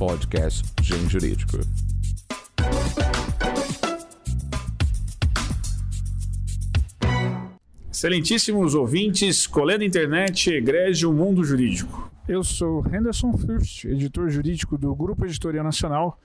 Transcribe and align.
podcast 0.00 0.66
Gen 0.80 1.06
Jurídico. 1.10 1.58
Excelentíssimos 7.92 8.74
ouvintes, 8.74 9.46
colendo 9.46 9.84
internet, 9.84 10.54
egrégio 10.54 11.12
mundo 11.12 11.44
jurídico. 11.44 12.10
Eu 12.26 12.42
sou 12.42 12.82
Henderson 12.86 13.36
Fürst, 13.36 13.84
editor 13.84 14.30
jurídico 14.30 14.78
do 14.78 14.94
Grupo 14.94 15.26
Editorial 15.26 15.64
Nacional, 15.64 16.18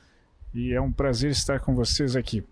e 0.53 0.71
é 0.71 0.79
um 0.79 0.89
prazer 0.89 1.31
estar 1.31 1.59
com 1.59 1.75
vocês 1.75 2.15
aqui. 2.15 2.45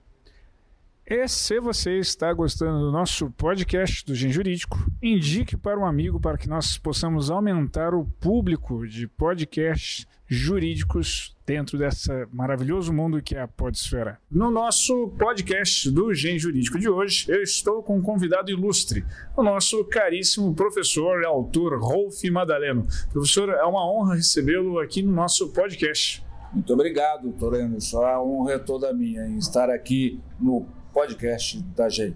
E 1.05 1.27
se 1.27 1.59
você 1.59 1.99
está 1.99 2.31
gostando 2.31 2.79
do 2.79 2.89
nosso 2.89 3.29
podcast 3.31 4.05
do 4.05 4.15
Gen 4.15 4.31
Jurídico, 4.31 4.79
indique 5.01 5.57
para 5.57 5.77
um 5.77 5.85
amigo 5.85 6.17
para 6.17 6.37
que 6.37 6.47
nós 6.47 6.77
possamos 6.77 7.29
aumentar 7.29 7.93
o 7.93 8.05
público 8.05 8.87
de 8.87 9.05
podcasts 9.05 10.07
jurídicos 10.25 11.35
dentro 11.45 11.77
dessa 11.77 12.25
maravilhoso 12.31 12.93
mundo 12.93 13.21
que 13.21 13.35
é 13.35 13.41
a 13.41 13.47
Podesfera. 13.49 14.17
No 14.31 14.49
nosso 14.49 15.09
podcast 15.19 15.91
do 15.91 16.13
Gen 16.13 16.39
Jurídico 16.39 16.79
de 16.79 16.87
hoje, 16.87 17.25
eu 17.27 17.43
estou 17.43 17.83
com 17.83 17.97
um 17.97 18.01
convidado 18.01 18.49
ilustre, 18.49 19.05
o 19.35 19.43
nosso 19.43 19.83
caríssimo 19.83 20.55
professor 20.55 21.21
e 21.21 21.25
autor 21.25 21.77
Rolf 21.81 22.23
Madaleno. 22.31 22.87
Professor, 23.11 23.49
é 23.49 23.63
uma 23.65 23.85
honra 23.91 24.15
recebê-lo 24.15 24.79
aqui 24.79 25.03
no 25.03 25.11
nosso 25.11 25.49
podcast. 25.49 26.23
Muito 26.53 26.71
obrigado, 26.71 27.29
Toreno. 27.33 27.81
Só 27.81 28.05
a 28.05 28.23
honra 28.23 28.53
é 28.53 28.59
toda 28.59 28.93
minha 28.93 29.27
em 29.27 29.37
estar 29.37 29.69
aqui 29.69 30.17
no 30.39 30.65
podcast 30.93 31.59
da 31.75 31.89
GEI. 31.89 32.15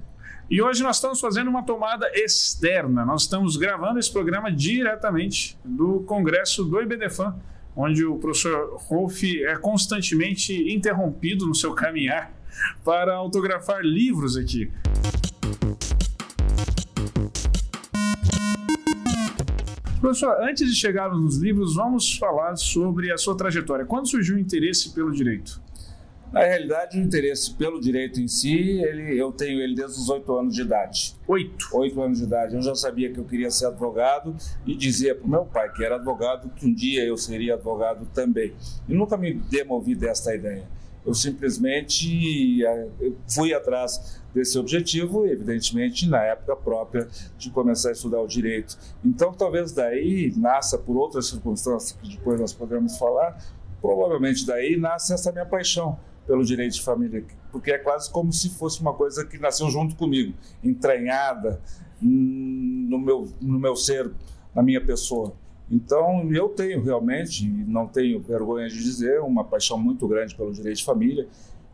E 0.50 0.62
hoje 0.62 0.82
nós 0.82 0.96
estamos 0.96 1.20
fazendo 1.20 1.50
uma 1.50 1.64
tomada 1.64 2.10
externa. 2.14 3.04
Nós 3.04 3.24
estamos 3.24 3.58
gravando 3.58 4.00
esse 4.00 4.12
programa 4.12 4.50
diretamente 4.50 5.58
do 5.66 6.02
Congresso 6.02 6.64
do 6.64 6.82
IBDFAN, 6.82 7.36
onde 7.76 8.06
o 8.06 8.18
professor 8.18 8.78
Rolf 8.88 9.24
é 9.24 9.58
constantemente 9.58 10.54
interrompido 10.72 11.46
no 11.46 11.54
seu 11.54 11.74
caminhar 11.74 12.32
para 12.86 13.14
autografar 13.14 13.82
livros 13.82 14.38
aqui. 14.38 14.72
Professor, 20.00 20.42
antes 20.42 20.70
de 20.70 20.76
chegarmos 20.80 21.20
nos 21.20 21.38
livros, 21.38 21.76
vamos 21.76 22.16
falar 22.18 22.56
sobre 22.56 23.12
a 23.12 23.18
sua 23.18 23.36
trajetória. 23.36 23.84
Quando 23.84 24.08
surgiu 24.08 24.38
o 24.38 24.40
interesse 24.40 24.94
pelo 24.94 25.12
direito? 25.12 25.67
Na 26.32 26.42
realidade, 26.42 27.00
o 27.00 27.02
interesse 27.02 27.54
pelo 27.54 27.80
direito 27.80 28.20
em 28.20 28.28
si, 28.28 28.82
ele, 28.82 29.18
eu 29.18 29.32
tenho 29.32 29.62
ele 29.62 29.74
desde 29.74 29.98
os 30.00 30.10
oito 30.10 30.38
anos 30.38 30.54
de 30.54 30.62
idade. 30.62 31.16
Oito? 31.26 31.70
Oito 31.74 32.02
anos 32.02 32.18
de 32.18 32.26
idade. 32.26 32.54
Eu 32.54 32.62
já 32.62 32.76
sabia 32.76 33.12
que 33.12 33.18
eu 33.18 33.24
queria 33.24 33.50
ser 33.50 33.68
advogado 33.68 34.36
e 34.66 34.76
dizia 34.76 35.16
para 35.16 35.26
o 35.26 35.30
meu 35.30 35.46
pai, 35.46 35.72
que 35.72 35.84
era 35.84 35.96
advogado, 35.96 36.50
que 36.50 36.66
um 36.66 36.74
dia 36.74 37.06
eu 37.06 37.16
seria 37.16 37.54
advogado 37.54 38.06
também. 38.14 38.54
E 38.90 38.94
nunca 38.94 39.16
me 39.16 39.34
demovi 39.34 39.96
desta 39.96 40.36
ideia. 40.36 40.68
Eu 41.06 41.14
simplesmente 41.14 42.66
eh, 42.66 42.90
fui 43.34 43.54
atrás 43.54 44.22
desse 44.36 44.60
objetivo, 44.60 45.26
evidentemente, 45.26 46.10
na 46.10 46.22
época 46.22 46.58
própria 46.58 47.08
de 47.38 47.50
começar 47.50 47.90
a 47.90 47.92
estudar 47.94 48.20
o 48.20 48.28
direito. 48.28 48.78
Então, 49.04 49.32
talvez 49.32 49.72
daí 49.72 50.34
nasça, 50.36 50.78
por 50.78 50.98
outras 50.98 51.28
circunstâncias 51.28 51.98
que 52.02 52.18
depois 52.18 52.38
nós 52.38 52.52
podemos 52.52 52.98
falar, 52.98 53.42
provavelmente 53.82 54.46
daí 54.46 54.76
nasce 54.76 55.14
essa 55.14 55.32
minha 55.32 55.46
paixão 55.46 55.98
pelo 56.28 56.44
direito 56.44 56.74
de 56.74 56.82
família, 56.82 57.24
porque 57.52 57.72
é 57.72 57.78
quase 57.78 58.12
como 58.12 58.32
se 58.34 58.50
fosse 58.50 58.82
uma 58.82 58.94
coisa 58.94 59.26
que 59.26 59.40
nasceu 59.40 59.70
junto 59.70 59.96
comigo, 59.96 60.34
entranhada 60.62 61.60
no 62.02 63.00
meu, 63.00 63.32
no 63.42 63.58
meu 63.58 63.76
ser, 63.76 64.12
na 64.54 64.62
minha 64.62 64.84
pessoa. 64.84 65.34
Então, 65.72 66.32
eu 66.32 66.50
tenho 66.50 66.84
realmente, 66.84 67.48
não 67.48 67.88
tenho 67.88 68.22
vergonha 68.22 68.68
de 68.68 68.78
dizer, 68.78 69.22
uma 69.22 69.44
paixão 69.44 69.78
muito 69.80 70.08
grande 70.08 70.36
pelo 70.36 70.52
direito 70.52 70.78
de 70.78 70.86
família, 70.86 71.28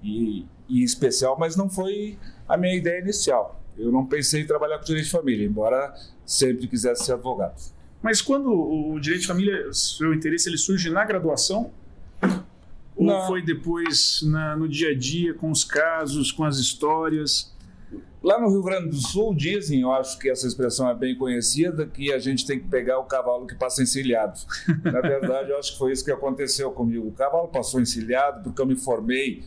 e, 0.03 0.45
e 0.67 0.83
especial, 0.83 1.37
mas 1.39 1.55
não 1.55 1.69
foi 1.69 2.17
a 2.47 2.57
minha 2.57 2.75
ideia 2.75 2.99
inicial. 2.99 3.59
Eu 3.77 3.91
não 3.91 4.05
pensei 4.05 4.41
em 4.41 4.45
trabalhar 4.45 4.77
com 4.77 4.85
direito 4.85 5.05
de 5.05 5.11
família, 5.11 5.45
embora 5.45 5.93
sempre 6.25 6.67
quisesse 6.67 7.05
ser 7.05 7.13
advogado. 7.13 7.59
Mas 8.01 8.21
quando 8.21 8.51
o 8.51 8.99
direito 8.99 9.21
de 9.21 9.27
família, 9.27 9.71
seu 9.71 10.13
interesse, 10.13 10.49
ele 10.49 10.57
surge 10.57 10.89
na 10.89 11.05
graduação 11.05 11.71
ou 13.03 13.19
Não. 13.19 13.27
foi 13.27 13.41
depois 13.41 14.21
na, 14.23 14.55
no 14.55 14.67
dia 14.67 14.91
a 14.91 14.97
dia, 14.97 15.33
com 15.33 15.51
os 15.51 15.63
casos, 15.63 16.31
com 16.31 16.43
as 16.43 16.57
histórias? 16.57 17.53
Lá 18.23 18.39
no 18.39 18.49
Rio 18.49 18.63
Grande 18.63 18.89
do 18.89 18.95
Sul 18.95 19.35
dizem, 19.35 19.81
eu 19.81 19.91
acho 19.91 20.17
que 20.17 20.29
essa 20.29 20.47
expressão 20.47 20.89
é 20.89 20.95
bem 20.95 21.15
conhecida, 21.17 21.85
que 21.85 22.11
a 22.11 22.19
gente 22.19 22.45
tem 22.47 22.57
que 22.57 22.67
pegar 22.67 22.97
o 22.99 23.03
cavalo 23.03 23.45
que 23.45 23.53
passa 23.53 23.83
encilhado. 23.83 24.39
Na 24.83 25.01
verdade, 25.01 25.51
eu 25.51 25.59
acho 25.59 25.73
que 25.73 25.77
foi 25.77 25.91
isso 25.91 26.05
que 26.05 26.11
aconteceu 26.11 26.71
comigo. 26.71 27.07
O 27.07 27.11
cavalo 27.11 27.49
passou 27.49 27.81
encilhado 27.81 28.43
porque 28.43 28.61
eu 28.61 28.65
me 28.65 28.77
formei 28.77 29.43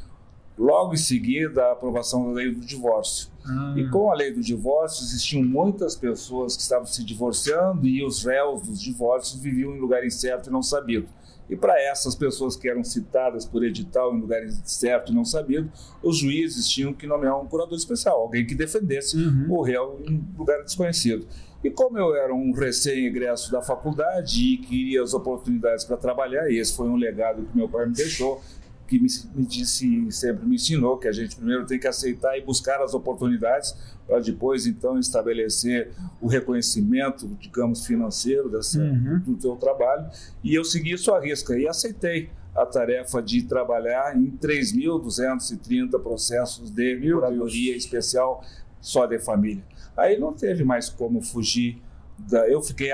logo 0.59 0.95
em 0.95 0.99
seguida 0.99 1.65
a 1.65 1.73
aprovação 1.73 2.27
da 2.27 2.33
lei 2.33 2.53
do 2.53 2.61
divórcio. 2.61 3.29
Ah. 3.47 3.75
E 3.77 3.89
com 3.89 4.11
a 4.11 4.15
lei 4.15 4.33
do 4.33 4.41
divórcio, 4.41 5.05
existiam 5.05 5.43
muitas 5.43 5.95
pessoas 5.97 6.55
que 6.57 6.63
estavam 6.63 6.87
se 6.87 7.05
divorciando 7.05 7.87
e 7.87 8.05
os 8.05 8.25
réus 8.25 8.63
dos 8.63 8.81
divórcios 8.81 9.41
viviam 9.41 9.75
em 9.75 9.81
lugar 9.81 10.05
incerto 10.05 10.51
e 10.51 10.53
não 10.53 10.63
sabido. 10.63 11.09
E 11.49 11.57
para 11.57 11.81
essas 11.81 12.15
pessoas 12.15 12.57
que 12.57 12.69
eram 12.69 12.83
citadas 12.83 13.45
por 13.45 13.65
edital 13.65 14.15
em 14.15 14.21
lugares 14.21 14.61
certo 14.65 15.13
e 15.13 15.15
não 15.15 15.25
sabido, 15.25 15.71
os 16.03 16.19
juízes 16.19 16.69
tinham 16.69 16.93
que 16.93 17.07
nomear 17.07 17.41
um 17.41 17.47
curador 17.47 17.79
especial, 17.79 18.21
alguém 18.21 18.45
que 18.45 18.55
defendesse 18.55 19.17
uhum. 19.17 19.47
o 19.49 19.63
réu 19.63 20.01
em 20.05 20.25
lugar 20.37 20.63
desconhecido. 20.65 21.27
E 21.63 21.71
como 21.71 21.99
eu 21.99 22.15
era 22.15 22.35
um 22.35 22.53
recém-egresso 22.53 23.51
da 23.51 23.63
faculdade 23.63 24.55
e 24.55 24.59
queria 24.59 25.03
as 25.03 25.15
oportunidades 25.15 25.85
para 25.85 25.97
trabalhar, 25.97 26.51
e 26.51 26.59
esse 26.59 26.77
foi 26.77 26.89
um 26.89 26.97
legado 26.97 27.43
que 27.45 27.57
meu 27.57 27.69
pai 27.69 27.87
me 27.87 27.93
deixou, 27.93 28.41
que 28.87 28.99
me, 28.99 29.09
me, 29.35 29.45
disse, 29.45 30.11
sempre 30.13 30.47
me 30.47 30.55
ensinou 30.55 30.97
que 30.97 31.09
a 31.09 31.13
gente 31.13 31.37
primeiro 31.37 31.67
tem 31.67 31.79
que 31.79 31.87
aceitar 31.87 32.37
e 32.39 32.41
buscar 32.41 32.81
as 32.83 32.95
oportunidades 32.95 33.75
para 34.07 34.21
depois 34.21 34.67
então 34.67 34.99
estabelecer 34.99 35.93
o 36.21 36.27
reconhecimento, 36.27 37.27
digamos, 37.41 37.85
financeiro 37.85 38.49
dessa, 38.49 38.79
uhum. 38.79 39.19
do 39.21 39.37
teu 39.37 39.57
trabalho. 39.57 40.09
E 40.43 40.55
eu 40.55 40.65
segui 40.65 40.93
isso 40.93 41.13
à 41.13 41.21
risca 41.21 41.59
e 41.59 41.67
aceitei 41.69 42.31
a 42.55 42.65
tarefa 42.65 43.21
de 43.21 43.43
trabalhar 43.43 44.17
em 44.17 44.31
3.230 44.31 46.01
processos 46.01 46.71
de 46.71 46.99
curadoria 47.01 47.77
especial 47.77 48.43
só 48.81 49.05
de 49.05 49.19
família. 49.19 49.65
Aí 49.97 50.19
não 50.19 50.33
teve 50.33 50.65
mais 50.65 50.89
como 50.89 51.21
fugir. 51.21 51.83
Da, 52.19 52.49
eu 52.49 52.63
fiquei 52.63 52.91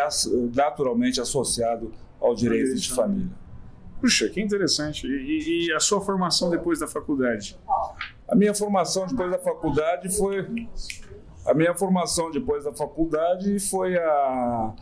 naturalmente 0.55 1.21
associado 1.21 1.93
ao 2.21 2.35
direito 2.35 2.75
de 2.75 2.93
família. 2.93 3.31
Puxa, 4.03 4.29
que 4.29 4.41
interessante. 4.41 5.07
E, 5.07 5.69
e, 5.69 5.73
a 5.73 5.79
sua 5.79 6.01
formação 6.01 6.51
depois 6.51 6.81
da 6.81 6.89
faculdade? 6.89 7.57
A 8.29 8.35
minha 8.35 8.53
formação 8.53 9.07
depois 9.07 9.31
da 9.31 9.39
faculdade 9.39 10.09
foi. 10.09 10.67
A 11.47 11.55
minha 11.55 11.73
formação 11.73 12.29
depois 12.29 12.65
da 12.65 12.73
faculdade 12.73 13.61
foi 13.61 13.97
a, 13.97 14.73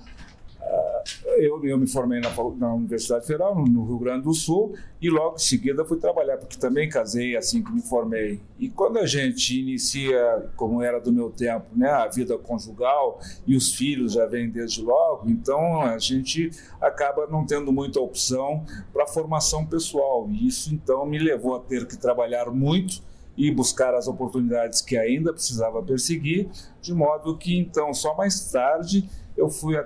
eu, 1.37 1.65
eu 1.65 1.78
me 1.78 1.87
formei 1.87 2.21
na, 2.21 2.31
na 2.56 2.75
Universidade 2.75 3.27
Federal, 3.27 3.55
no, 3.55 3.65
no, 3.65 3.84
Rio 3.84 3.99
Grande 3.99 4.25
do 4.25 4.34
Sul, 4.34 4.75
e 5.00 5.09
logo 5.09 5.37
em 5.37 5.38
seguida 5.38 5.84
fui 5.84 5.99
trabalhar, 5.99 6.37
porque 6.37 6.59
também 6.59 6.88
casei 6.88 7.37
assim 7.37 7.62
que 7.62 7.72
me 7.72 7.83
formei. 7.83 8.41
E 8.59 8.69
quando 8.69 8.99
a 8.99 9.06
gente 9.06 9.59
inicia, 9.59 10.50
como 10.56 10.83
era 10.83 11.00
do 11.00 11.12
meu 11.12 11.31
tempo, 11.31 11.66
né, 11.75 11.89
a 11.89 12.06
vida 12.09 12.37
conjugal, 12.39 13.21
e 13.47 13.56
os 13.56 13.75
filhos 13.75 14.12
já 14.12 14.27
vêm 14.27 14.50
desde 14.50 14.83
logo, 14.83 15.28
então 15.28 15.81
a 15.83 15.99
gente 15.99 16.50
acaba 16.81 17.27
não 17.27 17.44
tendo 17.47 17.72
muita 17.72 18.00
opção 18.00 18.65
para 18.93 19.06
formação 19.06 19.65
pessoal. 19.65 20.28
E 20.31 20.47
isso 20.47 20.75
então 20.75 21.06
me 21.06 21.19
levou 21.19 21.56
a 21.56 21.60
ter 21.60 21.87
que 21.87 21.97
trabalhar 21.97 22.50
muito 22.50 23.03
e 23.37 23.50
buscar 23.50 23.94
as 23.94 24.06
oportunidades 24.06 24.83
que 24.83 24.97
ainda 24.97 25.33
precisava 25.33 25.83
perseguir, 25.83 26.49
de 26.83 26.93
modo 26.93 27.39
que 27.39 27.56
então 27.56 27.94
só 27.94 28.15
mais 28.15 28.50
tarde 28.50 29.09
eu 29.37 29.49
fui 29.49 29.77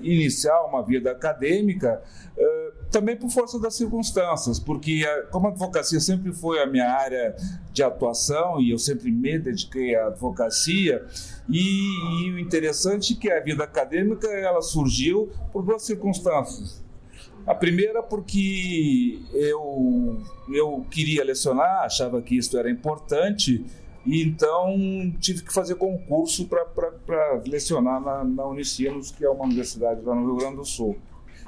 iniciar 0.00 0.64
uma 0.64 0.82
vida 0.82 1.10
acadêmica 1.10 2.02
uh, 2.36 2.78
também 2.90 3.16
por 3.16 3.30
força 3.30 3.58
das 3.58 3.74
circunstâncias, 3.74 4.58
porque 4.58 5.04
uh, 5.04 5.30
como 5.30 5.48
a 5.48 5.50
advocacia 5.50 6.00
sempre 6.00 6.32
foi 6.32 6.62
a 6.62 6.66
minha 6.66 6.88
área 6.88 7.34
de 7.72 7.82
atuação 7.82 8.60
e 8.60 8.70
eu 8.70 8.78
sempre 8.78 9.10
me 9.10 9.38
dediquei 9.38 9.94
à 9.94 10.06
advocacia, 10.06 11.04
e, 11.48 12.26
e 12.26 12.30
o 12.32 12.38
interessante 12.38 13.14
é 13.14 13.16
que 13.16 13.30
a 13.30 13.40
vida 13.40 13.64
acadêmica 13.64 14.28
ela 14.28 14.62
surgiu 14.62 15.30
por 15.52 15.64
duas 15.64 15.82
circunstâncias. 15.82 16.82
A 17.46 17.54
primeira 17.54 18.02
porque 18.02 19.20
eu, 19.32 20.20
eu 20.52 20.84
queria 20.90 21.24
lecionar, 21.24 21.84
achava 21.84 22.20
que 22.20 22.36
isso 22.36 22.58
era 22.58 22.70
importante, 22.70 23.64
e 24.06 24.22
então 24.22 24.76
tive 25.20 25.42
que 25.42 25.52
fazer 25.52 25.74
concurso 25.74 26.46
para 26.46 27.42
lecionar 27.46 28.00
na, 28.00 28.24
na 28.24 28.46
Unicinos, 28.46 29.10
que 29.10 29.24
é 29.24 29.30
uma 29.30 29.44
universidade 29.44 30.00
lá 30.02 30.14
no 30.14 30.26
Rio 30.26 30.36
Grande 30.36 30.56
do 30.56 30.64
Sul. 30.64 30.96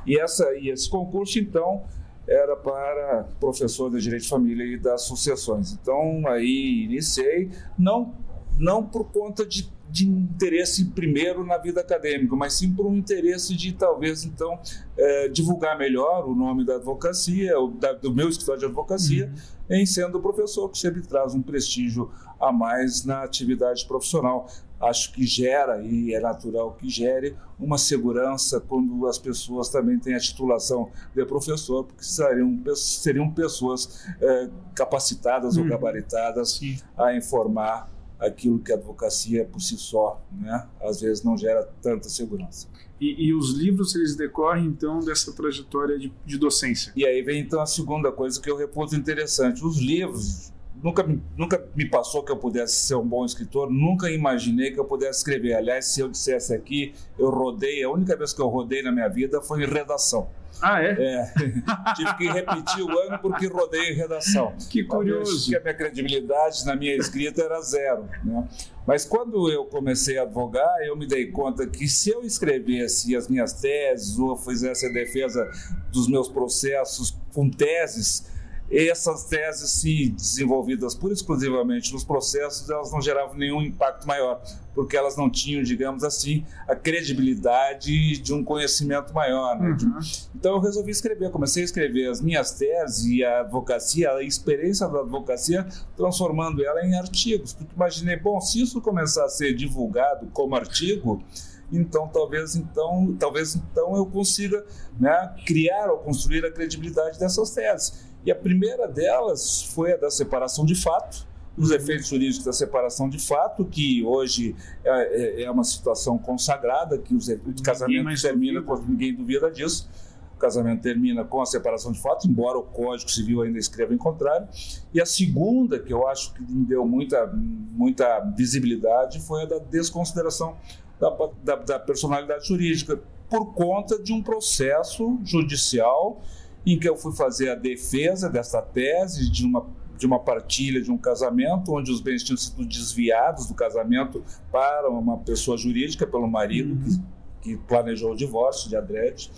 E, 0.07 0.19
essa, 0.19 0.55
e 0.55 0.71
esse 0.71 0.89
concurso, 0.89 1.39
então, 1.39 1.83
era 2.27 2.57
para 2.57 3.29
professor 3.39 3.91
de 3.91 4.01
Direito 4.01 4.23
de 4.23 4.29
Família 4.29 4.65
e 4.65 4.79
das 4.79 5.03
sucessões. 5.03 5.73
Então, 5.73 6.27
aí 6.27 6.85
iniciei, 6.85 7.51
não, 7.79 8.15
não 8.59 8.85
por 8.85 9.11
conta 9.11 9.45
de 9.45 9.71
de 9.91 10.07
interesse 10.07 10.85
primeiro 10.87 11.45
na 11.45 11.59
vida 11.59 11.81
acadêmica, 11.81 12.35
mas 12.37 12.55
sim 12.55 12.73
por 12.73 12.87
um 12.87 12.97
interesse 12.97 13.55
de 13.55 13.73
talvez 13.73 14.25
então 14.25 14.59
é, 14.97 15.29
divulgar 15.29 15.77
melhor 15.77 16.29
o 16.29 16.35
nome 16.35 16.65
da 16.65 16.77
advocacia, 16.77 17.53
da, 17.79 17.93
do 17.93 18.15
meu 18.15 18.29
escritório 18.29 18.61
de 18.61 18.67
advocacia, 18.67 19.33
uhum. 19.69 19.77
em 19.77 19.85
sendo 19.85 20.21
professor, 20.21 20.69
que 20.69 20.79
sempre 20.79 21.03
traz 21.03 21.35
um 21.35 21.43
prestígio 21.43 22.11
a 22.41 22.53
mais 22.53 23.05
na 23.05 23.23
atividade 23.23 23.85
profissional. 23.87 24.49
Acho 24.81 25.13
que 25.13 25.27
gera, 25.27 25.83
e 25.83 26.15
é 26.15 26.21
natural 26.21 26.73
que 26.73 26.89
gere, 26.89 27.37
uma 27.59 27.77
segurança 27.77 28.59
quando 28.61 29.07
as 29.07 29.19
pessoas 29.19 29.69
também 29.69 29.99
têm 29.99 30.15
a 30.15 30.19
titulação 30.19 30.91
de 31.15 31.23
professor, 31.27 31.85
porque 31.85 32.03
seriam, 32.03 32.59
seriam 32.75 33.31
pessoas 33.31 34.07
é, 34.21 34.49
capacitadas 34.75 35.57
uhum. 35.57 35.65
ou 35.65 35.69
gabaritadas 35.69 36.53
Sim. 36.53 36.79
a 36.97 37.15
informar 37.15 37.91
aquilo 38.19 38.59
que 38.59 38.71
a 38.73 38.77
advocacia 38.77 39.45
por 39.45 39.61
si 39.61 39.77
só, 39.79 40.21
né, 40.31 40.67
às 40.83 41.01
vezes 41.01 41.25
não 41.25 41.37
gera 41.37 41.67
tanta 41.83 42.09
segurança. 42.09 42.69
E, 43.01 43.29
e 43.29 43.35
os 43.35 43.53
livros 43.53 43.95
eles 43.95 44.15
decorrem 44.15 44.67
então 44.67 45.01
dessa 45.01 45.33
trajetória 45.33 45.99
de, 45.99 46.13
de, 46.27 46.37
docência. 46.37 46.93
E 46.95 47.07
aí 47.07 47.23
vem 47.23 47.41
então 47.41 47.61
a 47.63 47.67
segunda 47.67 48.13
coisa 48.13 48.39
que 48.39 48.51
eu 48.51 48.57
reputo 48.57 48.95
interessante: 48.95 49.65
os 49.65 49.79
livros. 49.79 50.53
Nunca, 50.83 51.07
nunca 51.37 51.63
me 51.77 51.85
passou 51.89 52.23
que 52.23 52.33
eu 52.33 52.37
pudesse 52.37 52.75
ser 52.75 52.95
um 52.95 53.07
bom 53.07 53.25
escritor, 53.25 53.71
nunca 53.71 54.11
imaginei 54.11 54.71
que 54.71 54.81
eu 54.81 54.85
pudesse 54.85 55.19
escrever. 55.19 55.55
Aliás, 55.55 55.87
se 55.87 56.01
eu 56.01 56.09
dissesse 56.09 56.55
aqui, 56.55 56.95
eu 57.19 57.29
rodei, 57.29 57.83
a 57.83 57.91
única 57.91 58.17
vez 58.17 58.33
que 58.33 58.41
eu 58.41 58.49
rodei 58.49 58.83
na 58.83 58.91
minha 58.91 59.09
vida 59.09 59.43
foi 59.43 59.63
em 59.63 59.67
redação. 59.67 60.29
Ah, 60.63 60.83
é? 60.83 60.91
É. 60.91 61.33
Tive 61.97 62.17
que 62.17 62.29
repetir 62.29 62.83
o 62.83 62.99
ano 62.99 63.19
porque 63.19 63.47
rodei 63.47 63.93
em 63.93 63.95
redação. 63.95 64.55
Que 64.69 64.85
curioso. 64.85 65.51
Que 65.51 65.57
a 65.57 65.61
minha 65.61 65.75
credibilidade 65.75 66.65
na 66.67 66.77
minha 66.77 66.95
escrita 66.97 67.43
era 67.43 67.61
zero. 67.63 68.09
Né? 68.25 68.49
Mas 68.87 69.05
quando 69.05 69.51
eu 69.51 69.65
comecei 69.65 70.19
a 70.19 70.23
advogar, 70.23 70.81
eu 70.83 70.97
me 70.97 71.07
dei 71.07 71.31
conta 71.31 71.67
que 71.67 71.89
se 71.89 72.11
eu 72.11 72.23
escrevesse 72.23 73.17
as 73.17 73.29
minhas 73.29 73.55
teses 73.55 74.19
ou 74.19 74.37
fizesse 74.37 74.87
a 74.87 74.93
defesa 74.93 75.51
dos 75.93 76.09
meus 76.09 76.29
processos 76.29 77.17
com 77.33 77.49
teses, 77.49 78.31
essas 78.71 79.25
teses, 79.25 79.71
se 79.71 80.11
desenvolvidas 80.11 80.95
por 80.95 81.11
exclusivamente 81.11 81.93
nos 81.93 82.05
processos, 82.05 82.71
elas 82.71 82.93
não 82.93 83.01
geravam 83.01 83.37
nenhum 83.37 83.61
impacto 83.61 84.07
maior, 84.07 84.41
porque 84.73 84.97
elas 84.97 85.17
não 85.17 85.29
tinham, 85.29 85.63
digamos 85.63 86.05
assim, 86.05 86.45
a 86.69 86.77
credibilidade 86.77 88.19
de 88.19 88.33
um 88.33 88.45
conhecimento 88.45 89.13
maior. 89.13 89.59
Né? 89.59 89.77
Uhum. 89.83 89.99
Então 90.37 90.55
eu 90.55 90.61
resolvi 90.61 90.93
escrever, 90.93 91.31
comecei 91.31 91.63
a 91.63 91.65
escrever 91.65 92.09
as 92.09 92.21
minhas 92.21 92.53
teses 92.53 93.05
e 93.07 93.25
a 93.25 93.41
advocacia, 93.41 94.13
a 94.13 94.23
experiência 94.23 94.87
da 94.87 95.01
advocacia, 95.01 95.67
transformando 95.97 96.65
ela 96.65 96.87
em 96.87 96.95
artigos. 96.95 97.53
Porque 97.53 97.75
imaginei, 97.75 98.17
bom, 98.17 98.41
se 98.41 98.63
isso 98.63 98.81
começar 98.81 99.25
a 99.25 99.29
ser 99.29 99.53
divulgado 99.53 100.29
como 100.33 100.55
artigo, 100.55 101.23
então 101.73 102.09
talvez 102.09 102.57
então 102.57 103.17
talvez 103.19 103.55
então 103.55 103.97
eu 103.97 104.07
consiga 104.07 104.65
né, 104.99 105.35
criar 105.47 105.91
ou 105.91 105.99
construir 105.99 106.45
a 106.45 106.51
credibilidade 106.51 107.19
dessas 107.19 107.51
teses. 107.51 108.11
E 108.25 108.31
a 108.31 108.35
primeira 108.35 108.87
delas 108.87 109.63
foi 109.63 109.93
a 109.93 109.97
da 109.97 110.11
separação 110.11 110.65
de 110.65 110.75
fato, 110.75 111.27
os 111.57 111.71
efeitos 111.71 112.09
jurídicos 112.09 112.45
da 112.45 112.53
separação 112.53 113.09
de 113.09 113.19
fato, 113.19 113.65
que 113.65 114.03
hoje 114.05 114.55
é, 114.85 115.41
é, 115.41 115.43
é 115.43 115.51
uma 115.51 115.65
situação 115.65 116.17
consagrada, 116.17 116.97
que 116.99 117.15
os, 117.15 117.29
o 117.29 117.63
casamento 117.63 118.21
termina 118.21 118.63
com 118.63 118.77
ninguém 118.77 119.15
duvida 119.15 119.51
disso. 119.51 119.89
O 120.35 120.39
casamento 120.41 120.81
termina 120.81 121.23
com 121.23 121.43
a 121.43 121.47
separação 121.47 121.93
de 121.93 122.01
fato, 122.01 122.27
embora 122.27 122.57
o 122.57 122.63
Código 122.63 123.11
Civil 123.11 123.43
ainda 123.43 123.59
escreva 123.59 123.93
em 123.93 123.99
contrário. 123.99 124.49
E 124.93 125.01
a 125.01 125.05
segunda, 125.05 125.79
que 125.79 125.93
eu 125.93 126.09
acho 126.09 126.33
que 126.33 126.41
me 126.43 126.65
deu 126.65 126.87
muita, 126.87 127.27
muita 127.27 128.21
visibilidade, 128.35 129.21
foi 129.21 129.43
a 129.43 129.47
da 129.47 129.59
desconsideração 129.59 130.57
da, 131.01 131.11
da, 131.43 131.57
da 131.57 131.79
personalidade 131.79 132.47
jurídica, 132.47 133.01
por 133.29 133.55
conta 133.55 134.01
de 134.01 134.13
um 134.13 134.23
processo 134.23 135.19
judicial 135.25 136.21
em 136.67 136.79
que 136.79 136.89
eu 136.89 136.97
fui 136.97 137.13
fazer 137.13 137.49
a 137.49 137.55
defesa 137.55 138.29
dessa 138.29 138.61
tese 138.61 139.31
de 139.31 139.45
uma 139.45 139.67
de 139.97 140.07
uma 140.07 140.19
partilha 140.19 140.81
de 140.81 140.91
um 140.91 140.97
casamento, 140.97 141.75
onde 141.75 141.93
os 141.93 142.01
bens 142.01 142.25
tinham 142.25 142.37
sido 142.39 142.65
desviados 142.65 143.45
do 143.45 143.53
casamento 143.53 144.25
para 144.51 144.89
uma 144.89 145.19
pessoa 145.19 145.59
jurídica, 145.59 146.07
pelo 146.07 146.27
marido, 146.27 146.73
uhum. 146.73 147.03
que, 147.43 147.57
que 147.57 147.63
planejou 147.65 148.13
o 148.13 148.17
divórcio 148.17 148.71
de 148.71 148.77
adrede. 148.77 149.31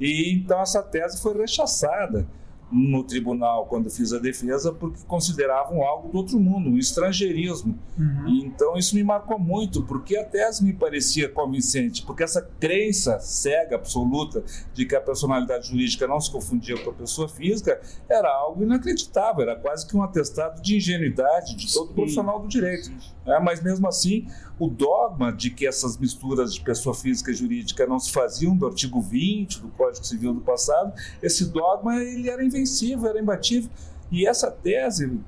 E 0.00 0.32
então 0.32 0.58
essa 0.58 0.82
tese 0.82 1.20
foi 1.20 1.36
rechaçada 1.36 2.26
no 2.70 3.04
tribunal 3.04 3.66
quando 3.66 3.88
fiz 3.88 4.12
a 4.12 4.18
defesa 4.18 4.72
porque 4.72 4.98
consideravam 5.06 5.82
algo 5.82 6.08
do 6.08 6.18
outro 6.18 6.38
mundo, 6.38 6.70
um 6.70 6.78
estrangeirismo. 6.78 7.78
Uhum. 7.98 8.28
E, 8.28 8.44
então 8.44 8.76
isso 8.76 8.94
me 8.94 9.04
marcou 9.04 9.38
muito, 9.38 9.82
porque 9.82 10.16
a 10.16 10.24
tese 10.24 10.64
me 10.64 10.72
parecia 10.72 11.28
convincente, 11.28 12.02
porque 12.04 12.22
essa 12.22 12.42
crença 12.58 13.18
cega, 13.20 13.76
absoluta, 13.76 14.42
de 14.74 14.84
que 14.84 14.96
a 14.96 15.00
personalidade 15.00 15.68
jurídica 15.68 16.06
não 16.06 16.20
se 16.20 16.30
confundia 16.30 16.76
com 16.82 16.90
a 16.90 16.94
pessoa 16.94 17.28
física 17.28 17.80
era 18.08 18.28
algo 18.28 18.62
inacreditável, 18.62 19.42
era 19.42 19.56
quase 19.56 19.86
que 19.86 19.96
um 19.96 20.02
atestado 20.02 20.60
de 20.60 20.76
ingenuidade 20.76 21.54
de 21.54 21.72
todo 21.72 21.88
Sim. 21.88 21.94
profissional 21.94 22.40
do 22.40 22.48
direito. 22.48 22.90
É, 23.26 23.40
mas 23.40 23.62
mesmo 23.62 23.88
assim, 23.88 24.26
o 24.58 24.68
dogma 24.68 25.32
de 25.32 25.50
que 25.50 25.66
essas 25.66 25.98
misturas 25.98 26.54
de 26.54 26.60
pessoa 26.60 26.94
física 26.94 27.30
e 27.30 27.34
jurídica 27.34 27.86
não 27.86 27.98
se 27.98 28.12
faziam 28.12 28.56
do 28.56 28.66
artigo 28.66 29.00
20 29.00 29.60
do 29.60 29.68
Código 29.68 30.06
Civil 30.06 30.32
do 30.32 30.40
passado, 30.40 30.92
esse 31.22 31.46
dogma 31.46 31.96
ele 32.02 32.30
era 32.30 32.44
invencível, 32.56 33.08
era 33.08 33.20
imbatível. 33.20 33.70
E 34.10 34.26
essa 34.26 34.50
tese 34.50 35.20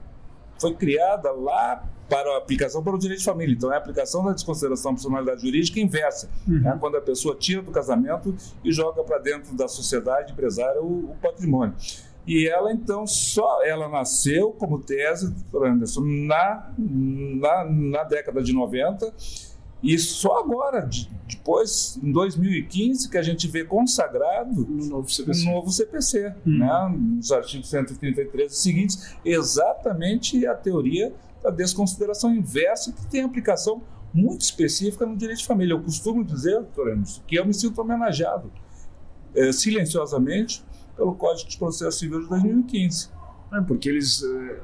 foi 0.59 0.75
criada 0.75 1.31
lá 1.33 1.85
para 2.09 2.35
a 2.35 2.39
aplicação 2.39 2.83
para 2.83 2.95
o 2.95 2.99
direito 2.99 3.21
de 3.21 3.25
família. 3.25 3.55
Então, 3.55 3.71
é 3.71 3.75
a 3.75 3.79
aplicação 3.79 4.25
da 4.25 4.33
desconsideração 4.33 4.93
da 4.93 4.97
personalidade 4.97 5.43
jurídica 5.43 5.79
inversa. 5.79 6.29
Uhum. 6.47 6.69
É 6.69 6.77
quando 6.79 6.97
a 6.97 7.01
pessoa 7.01 7.37
tira 7.37 7.61
do 7.61 7.71
casamento 7.71 8.35
e 8.65 8.73
joga 8.73 9.05
para 9.05 9.19
dentro 9.19 9.55
da 9.55 9.69
sociedade 9.69 10.33
empresária 10.33 10.81
o, 10.81 11.11
o 11.11 11.17
patrimônio. 11.21 11.75
E 12.27 12.47
ela, 12.47 12.73
então, 12.73 13.07
só 13.07 13.65
ela 13.65 13.89
nasceu 13.89 14.53
como 14.53 14.79
tese, 14.81 15.35
Anderson, 15.55 16.03
na, 16.05 16.71
na, 16.77 17.65
na 17.65 18.05
década 18.05 18.43
de 18.43 18.53
90, 18.53 19.15
e 19.83 19.97
só 19.99 20.41
agora, 20.41 20.89
depois, 21.29 21.99
em 22.03 22.11
2015, 22.11 23.09
que 23.09 23.17
a 23.17 23.23
gente 23.23 23.47
vê 23.47 23.65
consagrado 23.65 24.67
no 24.67 24.87
novo 24.87 25.09
CPC, 25.09 25.45
no 25.45 25.53
novo 25.53 25.71
CPC 25.71 26.35
uhum. 26.45 26.59
né, 26.59 26.97
nos 26.99 27.31
artigos 27.31 27.71
133 27.71 28.55
seguintes, 28.57 29.17
exatamente 29.25 30.47
a 30.47 30.55
teoria 30.55 31.15
da 31.43 31.51
desconsideração 31.51 32.35
inversa, 32.35 32.93
que 32.93 33.07
tem 33.07 33.23
aplicação 33.23 33.81
muito 34.13 34.41
específica 34.41 35.07
no 35.07 35.17
direito 35.17 35.39
de 35.39 35.47
família. 35.47 35.75
Eu 35.75 35.83
costumo 35.83 36.25
dizer, 36.25 36.55
doutor 36.55 36.91
Emerson, 36.91 37.23
que 37.27 37.37
eu 37.37 37.47
me 37.47 37.55
sinto 37.55 37.81
homenageado 37.81 38.51
é, 39.35 39.53
silenciosamente 39.53 40.65
pelo 40.97 41.15
Código 41.15 41.49
de 41.49 41.57
Processo 41.57 41.99
Civil 41.99 42.23
de 42.23 42.29
2015. 42.29 43.11
É, 43.53 43.61
porque 43.61 43.89
eles 43.89 44.23
é, 44.23 44.61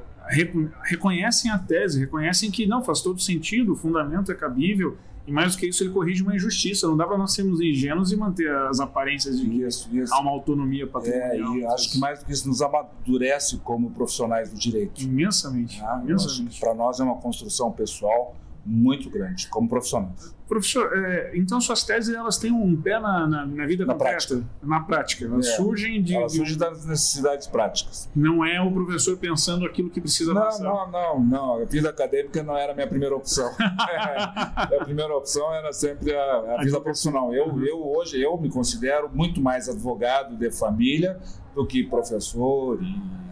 reconhecem 0.83 1.51
a 1.51 1.57
tese, 1.57 1.99
reconhecem 1.99 2.51
que 2.51 2.65
não 2.65 2.83
faz 2.83 3.01
todo 3.01 3.21
sentido, 3.21 3.73
o 3.73 3.75
fundamento 3.75 4.31
é 4.31 4.35
cabível, 4.35 4.97
e 5.27 5.31
mais 5.31 5.55
do 5.55 5.59
que 5.59 5.67
isso, 5.67 5.83
ele 5.83 5.91
corrige 5.91 6.21
uma 6.21 6.35
injustiça. 6.35 6.87
Não 6.87 6.95
dá 6.95 7.07
para 7.07 7.17
nós 7.17 7.33
sermos 7.33 7.59
ingênuos 7.59 8.11
e 8.11 8.15
manter 8.15 8.49
as 8.55 8.79
aparências 8.79 9.39
de 9.39 9.49
que 9.49 9.63
isso, 9.63 9.89
isso. 9.91 10.13
há 10.13 10.19
uma 10.19 10.29
autonomia 10.29 10.85
patrimonial. 10.85 11.55
É, 11.55 11.57
e 11.57 11.65
acho 11.65 11.91
que 11.93 11.97
mais 11.97 12.19
do 12.19 12.25
que 12.25 12.31
isso, 12.31 12.47
nos 12.47 12.61
amadurece 12.61 13.57
como 13.57 13.89
profissionais 13.89 14.51
do 14.51 14.55
direito. 14.55 15.01
Imensamente. 15.01 15.81
Ah, 15.81 15.99
imensamente. 16.03 16.59
Para 16.59 16.75
nós 16.75 16.99
é 16.99 17.03
uma 17.03 17.15
construção 17.15 17.71
pessoal 17.71 18.35
muito 18.65 19.09
grande, 19.09 19.47
como 19.47 19.69
profissional. 19.69 20.13
Professor, 20.47 20.91
é, 20.93 21.31
então 21.35 21.59
suas 21.59 21.83
teses 21.83 22.13
elas 22.13 22.37
têm 22.37 22.51
um 22.51 22.79
pé 22.79 22.99
na, 22.99 23.25
na, 23.25 23.45
na 23.47 23.65
vida 23.65 23.83
na 23.83 23.93
concreta? 23.93 24.27
prática. 24.27 24.49
Na 24.61 24.79
prática. 24.79 25.25
Elas 25.25 25.47
é. 25.47 25.55
surgem 25.55 26.03
de. 26.03 26.15
Elas 26.15 26.33
surgem 26.33 26.57
das 26.57 26.85
necessidades 26.85 27.47
práticas. 27.47 28.09
Não 28.15 28.45
é 28.45 28.61
o 28.61 28.71
professor 28.71 29.17
pensando 29.17 29.65
aquilo 29.65 29.89
que 29.89 29.99
precisa 29.99 30.33
não, 30.33 30.41
passar. 30.41 30.63
Não, 30.63 30.91
não, 30.91 31.19
não. 31.19 31.61
A 31.61 31.65
vida 31.65 31.89
acadêmica 31.89 32.43
não 32.43 32.55
era 32.55 32.73
a 32.73 32.75
minha 32.75 32.87
primeira 32.87 33.15
opção. 33.15 33.51
a 33.57 34.83
primeira 34.83 35.15
opção 35.15 35.51
era 35.51 35.73
sempre 35.73 36.15
a, 36.15 36.57
a 36.59 36.63
vida 36.63 36.79
profissional. 36.79 37.33
Eu, 37.33 37.47
uhum. 37.47 37.63
eu 37.63 37.83
hoje 37.83 38.21
eu 38.21 38.37
me 38.37 38.49
considero 38.49 39.09
muito 39.11 39.41
mais 39.41 39.67
advogado 39.67 40.35
de 40.35 40.51
família 40.51 41.19
do 41.55 41.65
que 41.65 41.83
professor 41.83 42.79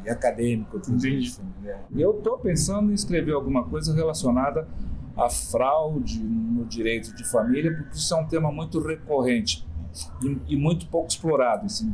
e 0.04 0.10
acadêmico. 0.10 0.78
Entendi. 0.78 1.32
E 1.92 2.02
eu 2.02 2.18
estou 2.18 2.40
pensando 2.40 2.92
em 2.92 2.96
escrever 2.96 3.34
alguma 3.34 3.64
coisa 3.66 3.94
relacionada 3.94 4.68
a 5.16 5.30
fraude 5.30 6.20
no 6.20 6.66
direito 6.66 7.16
de 7.16 7.24
família, 7.24 7.76
porque 7.76 7.96
isso 7.96 8.14
é 8.14 8.18
um 8.18 8.28
tema 8.28 8.52
muito 8.52 8.80
recorrente 8.80 9.66
e, 10.22 10.54
e 10.54 10.56
muito 10.56 10.88
pouco 10.88 11.08
explorado. 11.08 11.66
Assim. 11.66 11.94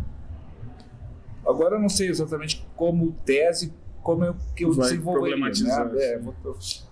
Agora 1.45 1.75
eu 1.75 1.79
não 1.79 1.89
sei 1.89 2.09
exatamente 2.09 2.65
como 2.75 3.11
tese, 3.25 3.73
como 4.01 4.23
eu, 4.23 4.35
que 4.55 4.63
eu 4.63 4.71
Vai 4.71 4.89
desenvolveria. 4.89 5.37
Né? 5.37 5.89
É, 5.97 6.19
vou, 6.19 6.33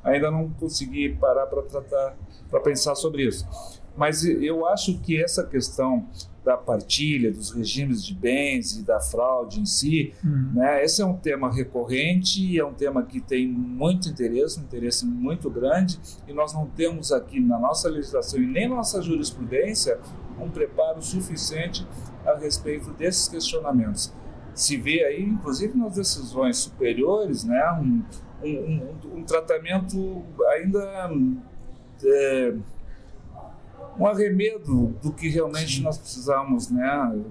ainda 0.03 0.29
não 0.29 0.49
consegui 0.51 1.15
parar 1.15 1.45
para 1.45 1.61
tratar, 1.63 2.17
para 2.49 2.59
pensar 2.59 2.95
sobre 2.95 3.25
isso. 3.25 3.47
Mas 3.95 4.23
eu 4.23 4.67
acho 4.67 4.99
que 4.99 5.21
essa 5.21 5.43
questão 5.43 6.05
da 6.47 6.55
partilha, 6.55 7.29
dos 7.29 7.51
regimes 7.51 8.05
de 8.05 8.15
bens 8.15 8.77
e 8.77 8.81
da 8.81 9.01
fraude 9.01 9.59
em 9.59 9.65
si, 9.65 10.13
uhum. 10.23 10.53
né? 10.53 10.81
Esse 10.81 11.01
é 11.01 11.05
um 11.05 11.17
tema 11.17 11.53
recorrente, 11.53 12.57
é 12.57 12.63
um 12.63 12.73
tema 12.73 13.03
que 13.03 13.19
tem 13.19 13.45
muito 13.45 14.07
interesse, 14.07 14.57
um 14.57 14.63
interesse 14.63 15.05
muito 15.05 15.49
grande, 15.49 15.99
e 16.25 16.31
nós 16.31 16.53
não 16.53 16.65
temos 16.65 17.11
aqui 17.11 17.41
na 17.41 17.59
nossa 17.59 17.89
legislação 17.89 18.41
e 18.41 18.47
nem 18.47 18.69
na 18.69 18.75
nossa 18.75 19.01
jurisprudência 19.01 19.99
um 20.39 20.49
preparo 20.49 21.01
suficiente 21.01 21.85
a 22.25 22.37
respeito 22.37 22.91
desses 22.91 23.27
questionamentos. 23.27 24.13
Se 24.53 24.77
vê 24.77 25.03
aí, 25.03 25.23
inclusive 25.23 25.77
nas 25.77 25.95
decisões 25.95 26.55
superiores, 26.59 27.43
né, 27.43 27.61
um, 27.73 28.01
um, 28.41 28.49
um, 28.49 29.17
um 29.17 29.23
tratamento 29.23 30.23
ainda 30.53 31.11
é, 32.05 32.53
um 33.99 34.05
arremedo 34.05 34.87
do 35.01 35.11
que 35.11 35.29
realmente 35.29 35.81
nós 35.81 35.97
precisamos 35.97 36.69
né, 36.69 37.23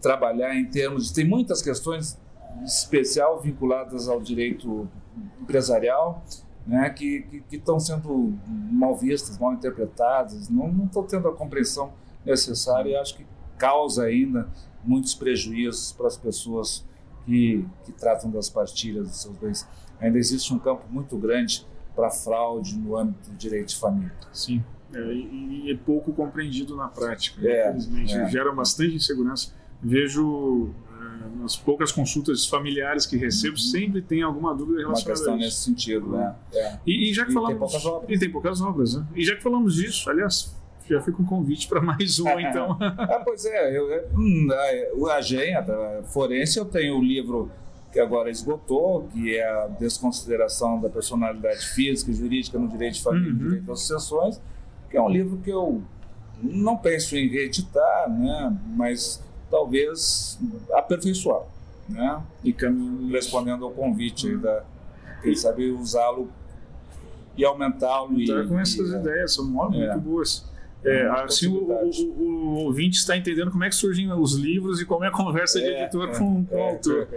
trabalhar 0.00 0.54
em 0.54 0.66
termos 0.66 1.08
de. 1.08 1.14
Tem 1.14 1.24
muitas 1.24 1.62
questões 1.62 2.18
especial 2.64 3.40
vinculadas 3.40 4.08
ao 4.08 4.20
direito 4.20 4.88
empresarial 5.40 6.22
né, 6.66 6.90
que 6.90 7.42
estão 7.50 7.80
sendo 7.80 8.34
mal 8.46 8.96
vistas, 8.96 9.38
mal 9.38 9.52
interpretadas, 9.52 10.48
não 10.48 10.84
estão 10.84 11.02
tendo 11.04 11.28
a 11.28 11.34
compreensão 11.34 11.92
necessária 12.24 12.90
e 12.90 12.96
acho 12.96 13.16
que 13.16 13.26
causa 13.56 14.04
ainda 14.04 14.48
muitos 14.84 15.14
prejuízos 15.14 15.92
para 15.92 16.06
as 16.06 16.16
pessoas 16.16 16.84
que, 17.24 17.66
que 17.84 17.92
tratam 17.92 18.30
das 18.30 18.48
partilhas 18.48 19.08
dos 19.08 19.22
seus 19.22 19.36
bens. 19.36 19.68
Ainda 20.00 20.18
existe 20.18 20.52
um 20.54 20.58
campo 20.58 20.84
muito 20.90 21.16
grande 21.16 21.66
para 21.94 22.10
fraude 22.10 22.78
no 22.78 22.96
âmbito 22.96 23.30
do 23.30 23.36
direito 23.36 23.68
de 23.68 23.76
família. 23.76 24.14
Sim. 24.32 24.64
É, 24.92 25.12
e 25.12 25.70
é 25.70 25.76
pouco 25.76 26.12
compreendido 26.12 26.76
na 26.76 26.88
prática. 26.88 27.40
É, 27.46 27.68
infelizmente, 27.70 28.14
é. 28.14 28.28
gera 28.28 28.52
bastante 28.52 28.94
insegurança. 28.94 29.52
Vejo 29.82 30.70
é, 31.00 31.42
nas 31.42 31.56
poucas 31.56 31.92
consultas 31.92 32.46
familiares 32.46 33.06
que 33.06 33.16
recebo, 33.16 33.52
uhum. 33.52 33.58
sempre 33.58 34.02
tem 34.02 34.22
alguma 34.22 34.54
dúvida 34.54 34.80
relacionada 34.80 35.10
Uma 35.10 35.16
questão 35.16 35.36
nesse 35.36 35.56
sentido, 35.56 36.10
né? 36.10 36.34
É. 36.52 36.78
E, 36.86 37.10
e, 37.10 37.14
já 37.14 37.24
que 37.24 37.30
e 37.30 37.34
falamos. 37.34 37.52
Tem 37.52 37.58
poucas 37.58 37.86
obras. 37.86 38.10
E 38.10 38.18
tem 38.18 38.30
poucas 38.30 38.60
obras, 38.60 38.94
né? 38.94 39.06
E 39.14 39.24
já 39.24 39.36
que 39.36 39.42
falamos 39.42 39.74
disso, 39.76 40.10
aliás, 40.10 40.54
já 40.88 41.00
fica 41.00 41.22
um 41.22 41.24
convite 41.24 41.68
para 41.68 41.80
mais 41.80 42.18
uma, 42.18 42.40
então. 42.42 42.76
ah, 42.80 43.22
pois 43.24 43.44
é, 43.44 43.78
eu, 43.78 44.08
hum, 44.14 44.48
o 44.96 45.06
AGEM, 45.06 45.54
a 45.54 46.02
Forense, 46.04 46.58
eu 46.58 46.64
tenho 46.64 46.98
o 46.98 47.02
livro 47.02 47.50
que 47.92 47.98
agora 47.98 48.30
esgotou, 48.30 49.08
que 49.12 49.36
é 49.36 49.48
a 49.48 49.66
desconsideração 49.66 50.80
da 50.80 50.88
personalidade 50.88 51.66
física 51.74 52.10
e 52.10 52.14
jurídica 52.14 52.58
no 52.58 52.68
direito 52.68 52.94
de 52.94 53.02
família 53.02 53.30
uhum. 53.30 53.36
e 53.36 53.38
direito 53.38 53.72
às 53.72 53.80
sucessões 53.80 54.40
que 54.90 54.96
é 54.96 55.02
um 55.02 55.08
livro 55.08 55.38
que 55.38 55.50
eu 55.50 55.82
não 56.42 56.76
penso 56.76 57.16
em 57.16 57.28
reeditar, 57.28 58.10
né, 58.10 58.56
mas 58.76 59.22
talvez 59.50 60.38
aperfeiçoar. 60.72 61.42
Né, 61.88 62.22
e 62.44 62.52
caminho, 62.52 63.10
respondendo 63.10 63.64
ao 63.64 63.72
convite 63.72 64.36
da, 64.36 64.62
quem 65.22 65.34
sabe 65.34 65.70
usá-lo 65.70 66.30
e 67.36 67.44
aumentá-lo. 67.44 68.20
Então, 68.20 68.46
com 68.46 68.60
essas 68.60 68.90
e, 68.90 68.96
ideias, 68.96 69.34
são 69.34 69.44
muito 69.44 69.76
é. 69.76 69.96
boas. 69.96 70.48
É, 70.82 71.06
assim 71.08 71.46
o, 71.46 71.64
o, 71.64 72.22
o, 72.22 72.54
ouvinte 72.64 72.96
está 72.96 73.14
entendendo 73.14 73.50
como 73.50 73.62
é 73.64 73.68
que 73.68 73.74
surgem 73.74 74.10
os 74.12 74.34
livros 74.34 74.80
e 74.80 74.86
como 74.86 75.04
é 75.04 75.08
a 75.08 75.10
conversa 75.10 75.60
de 75.60 75.66
é, 75.66 75.82
editor 75.82 76.08
é, 76.08 76.18
com, 76.18 76.44
com 76.46 76.54
o 76.54 76.58
é, 76.58 76.70
autor. 76.70 77.08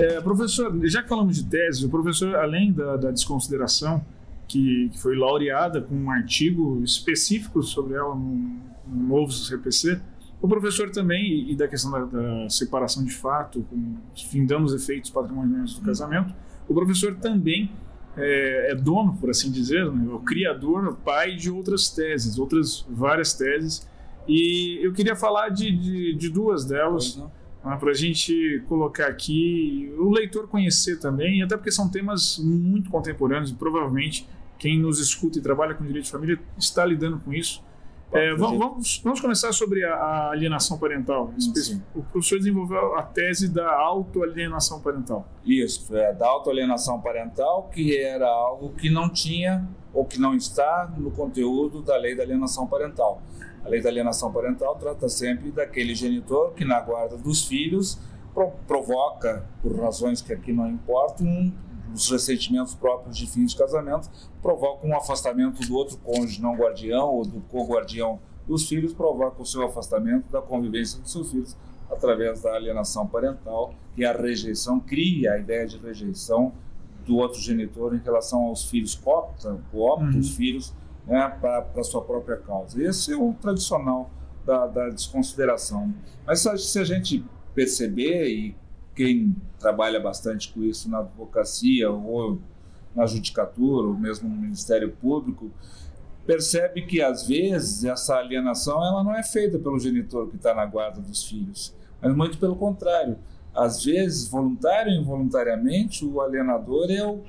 É. 0.00 0.14
É, 0.14 0.20
professor, 0.20 0.72
já 0.84 1.02
que 1.02 1.08
falamos 1.08 1.36
de 1.36 1.44
tese, 1.44 1.84
o 1.84 1.88
professor, 1.88 2.34
além 2.36 2.72
da, 2.72 2.96
da 2.96 3.10
desconsideração, 3.10 4.04
que, 4.48 4.88
que, 4.90 4.98
foi 5.00 5.16
laureada 5.16 5.80
com 5.80 5.94
um 5.94 6.10
artigo 6.10 6.82
específico 6.82 7.62
sobre 7.62 7.94
ela 7.94 8.14
no, 8.14 8.58
no 8.88 9.08
novo 9.08 9.30
CPC, 9.30 10.00
o 10.42 10.48
professor 10.48 10.90
também, 10.90 11.50
e 11.50 11.54
da 11.54 11.68
questão 11.68 11.90
da, 11.90 12.04
da 12.04 12.48
separação 12.48 13.04
de 13.04 13.14
fato, 13.14 13.62
com, 13.70 13.96
findando 14.16 14.64
os 14.64 14.74
efeitos 14.74 15.10
patrimoniais 15.10 15.74
do 15.74 15.82
casamento, 15.82 16.34
o 16.66 16.74
professor 16.74 17.14
também 17.16 17.70
é, 18.16 18.72
é 18.72 18.74
dono, 18.74 19.16
por 19.18 19.30
assim 19.30 19.50
dizer, 19.50 19.90
né, 19.92 20.12
o 20.12 20.20
criador, 20.20 20.88
o 20.88 20.96
pai 20.96 21.36
de 21.36 21.50
outras 21.50 21.90
teses, 21.90 22.38
outras 22.38 22.84
várias 22.88 23.34
teses. 23.34 23.88
E 24.26 24.78
eu 24.82 24.92
queria 24.92 25.14
falar 25.14 25.50
de, 25.50 25.70
de, 25.70 26.14
de 26.14 26.28
duas 26.30 26.64
delas. 26.64 27.16
Uhum 27.16 27.24
né, 27.24 27.30
para 27.62 27.90
a 27.90 27.94
gente 27.94 28.62
colocar 28.68 29.06
aqui, 29.06 29.92
o 29.98 30.10
leitor 30.10 30.48
conhecer 30.48 30.98
também, 30.98 31.42
até 31.42 31.56
porque 31.56 31.70
são 31.70 31.90
temas 31.90 32.38
muito 32.38 32.90
contemporâneos 32.90 33.50
e 33.50 33.54
provavelmente 33.54 34.26
quem 34.58 34.78
nos 34.78 34.98
escuta 34.98 35.38
e 35.38 35.42
trabalha 35.42 35.74
com 35.74 35.84
direito 35.84 36.04
de 36.04 36.10
família 36.10 36.38
está 36.58 36.84
lidando 36.84 37.18
com 37.20 37.32
isso. 37.32 37.62
É, 38.12 38.34
vamos, 38.34 39.00
vamos, 39.04 39.20
começar 39.20 39.52
sobre 39.52 39.84
a, 39.84 39.94
a 39.94 40.30
alienação 40.32 40.76
parental. 40.78 41.32
Sim. 41.38 41.80
O 41.94 42.02
professor 42.02 42.38
desenvolveu 42.38 42.96
a 42.96 43.02
tese 43.02 43.48
da 43.48 43.70
autoalienação 43.72 44.80
parental. 44.80 45.28
Isso, 45.44 45.94
é, 45.96 46.12
da 46.12 46.26
autoalienação 46.26 47.00
parental, 47.00 47.70
que 47.72 47.96
era 47.96 48.26
algo 48.28 48.70
que 48.70 48.90
não 48.90 49.08
tinha 49.08 49.68
ou 49.94 50.04
que 50.04 50.20
não 50.20 50.34
está 50.34 50.92
no 50.96 51.10
conteúdo 51.12 51.82
da 51.82 51.96
lei 51.96 52.16
da 52.16 52.24
alienação 52.24 52.66
parental. 52.66 53.22
A 53.64 53.68
lei 53.68 53.80
da 53.80 53.88
alienação 53.88 54.32
parental 54.32 54.74
trata 54.76 55.08
sempre 55.08 55.50
daquele 55.50 55.94
genitor 55.94 56.52
que, 56.52 56.64
na 56.64 56.80
guarda 56.80 57.16
dos 57.16 57.46
filhos, 57.46 57.98
pro 58.32 58.50
provoca, 58.66 59.44
por 59.62 59.78
razões 59.78 60.22
que 60.22 60.32
aqui 60.32 60.52
não 60.52 60.68
importam, 60.68 61.52
os 61.94 62.10
ressentimentos 62.10 62.74
próprios 62.74 63.16
de 63.16 63.26
fim 63.26 63.44
de 63.44 63.56
casamento, 63.56 64.08
provoca 64.40 64.86
um 64.86 64.96
afastamento 64.96 65.60
do 65.66 65.74
outro 65.74 65.98
cônjuge 65.98 66.40
não 66.40 66.54
guardião 66.54 67.08
ou 67.08 67.24
do 67.24 67.40
co-guardião 67.42 68.20
dos 68.46 68.68
filhos, 68.68 68.92
provoca 68.92 69.42
o 69.42 69.46
seu 69.46 69.64
afastamento 69.64 70.30
da 70.30 70.40
convivência 70.40 71.00
dos 71.00 71.12
seus 71.12 71.30
filhos 71.30 71.56
através 71.90 72.42
da 72.42 72.54
alienação 72.54 73.06
parental, 73.06 73.74
que 73.94 74.04
é 74.04 74.08
a 74.08 74.12
rejeição, 74.12 74.78
cria 74.78 75.32
a 75.32 75.38
ideia 75.38 75.66
de 75.66 75.76
rejeição 75.78 76.52
do 77.04 77.16
outro 77.16 77.40
genitor 77.40 77.94
em 77.94 77.98
relação 77.98 78.44
aos 78.44 78.64
filhos, 78.64 78.94
coopta, 78.94 79.58
coopta 79.72 80.04
uhum. 80.04 80.18
os 80.18 80.30
filhos 80.36 80.72
né, 81.10 81.36
para 81.40 81.82
sua 81.82 82.02
própria 82.02 82.36
causa. 82.36 82.80
Esse 82.80 83.12
é 83.12 83.16
o 83.16 83.34
tradicional 83.34 84.08
da, 84.46 84.68
da 84.68 84.88
desconsideração. 84.88 85.92
Mas 86.24 86.40
se 86.40 86.78
a 86.78 86.84
gente 86.84 87.24
perceber, 87.52 88.28
e 88.28 88.56
quem 88.94 89.34
trabalha 89.58 89.98
bastante 89.98 90.52
com 90.52 90.62
isso 90.62 90.88
na 90.88 91.00
advocacia 91.00 91.90
ou 91.90 92.38
na 92.94 93.06
judicatura, 93.06 93.88
ou 93.88 93.94
mesmo 93.94 94.28
no 94.28 94.36
Ministério 94.36 94.92
Público, 94.92 95.50
percebe 96.24 96.82
que 96.82 97.02
às 97.02 97.26
vezes 97.26 97.84
essa 97.84 98.14
alienação 98.14 98.76
ela 98.76 99.02
não 99.02 99.14
é 99.14 99.22
feita 99.24 99.58
pelo 99.58 99.80
genitor 99.80 100.28
que 100.28 100.36
está 100.36 100.54
na 100.54 100.64
guarda 100.64 101.00
dos 101.00 101.24
filhos, 101.24 101.74
mas 102.00 102.14
muito 102.14 102.38
pelo 102.38 102.54
contrário. 102.54 103.18
Às 103.52 103.84
vezes, 103.84 104.28
voluntário 104.28 104.92
ou 104.92 105.00
involuntariamente, 105.00 106.04
o 106.04 106.20
alienador 106.20 106.88
é 106.88 107.04
o 107.04 107.20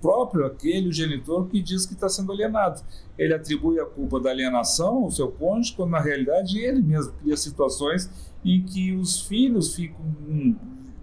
próprio 0.00 0.46
aquele 0.46 0.92
genitor 0.92 1.46
que 1.46 1.62
diz 1.62 1.84
que 1.84 1.94
está 1.94 2.08
sendo 2.08 2.32
alienado. 2.32 2.82
Ele 3.18 3.34
atribui 3.34 3.80
a 3.80 3.84
culpa 3.86 4.20
da 4.20 4.30
alienação 4.30 5.04
ao 5.04 5.10
seu 5.10 5.30
cônjuge, 5.30 5.74
quando 5.74 5.90
na 5.90 6.00
realidade 6.00 6.58
ele 6.58 6.80
mesmo 6.80 7.12
cria 7.14 7.36
situações 7.36 8.10
em 8.44 8.62
que 8.62 8.94
os 8.94 9.20
filhos 9.22 9.74
ficam 9.74 10.04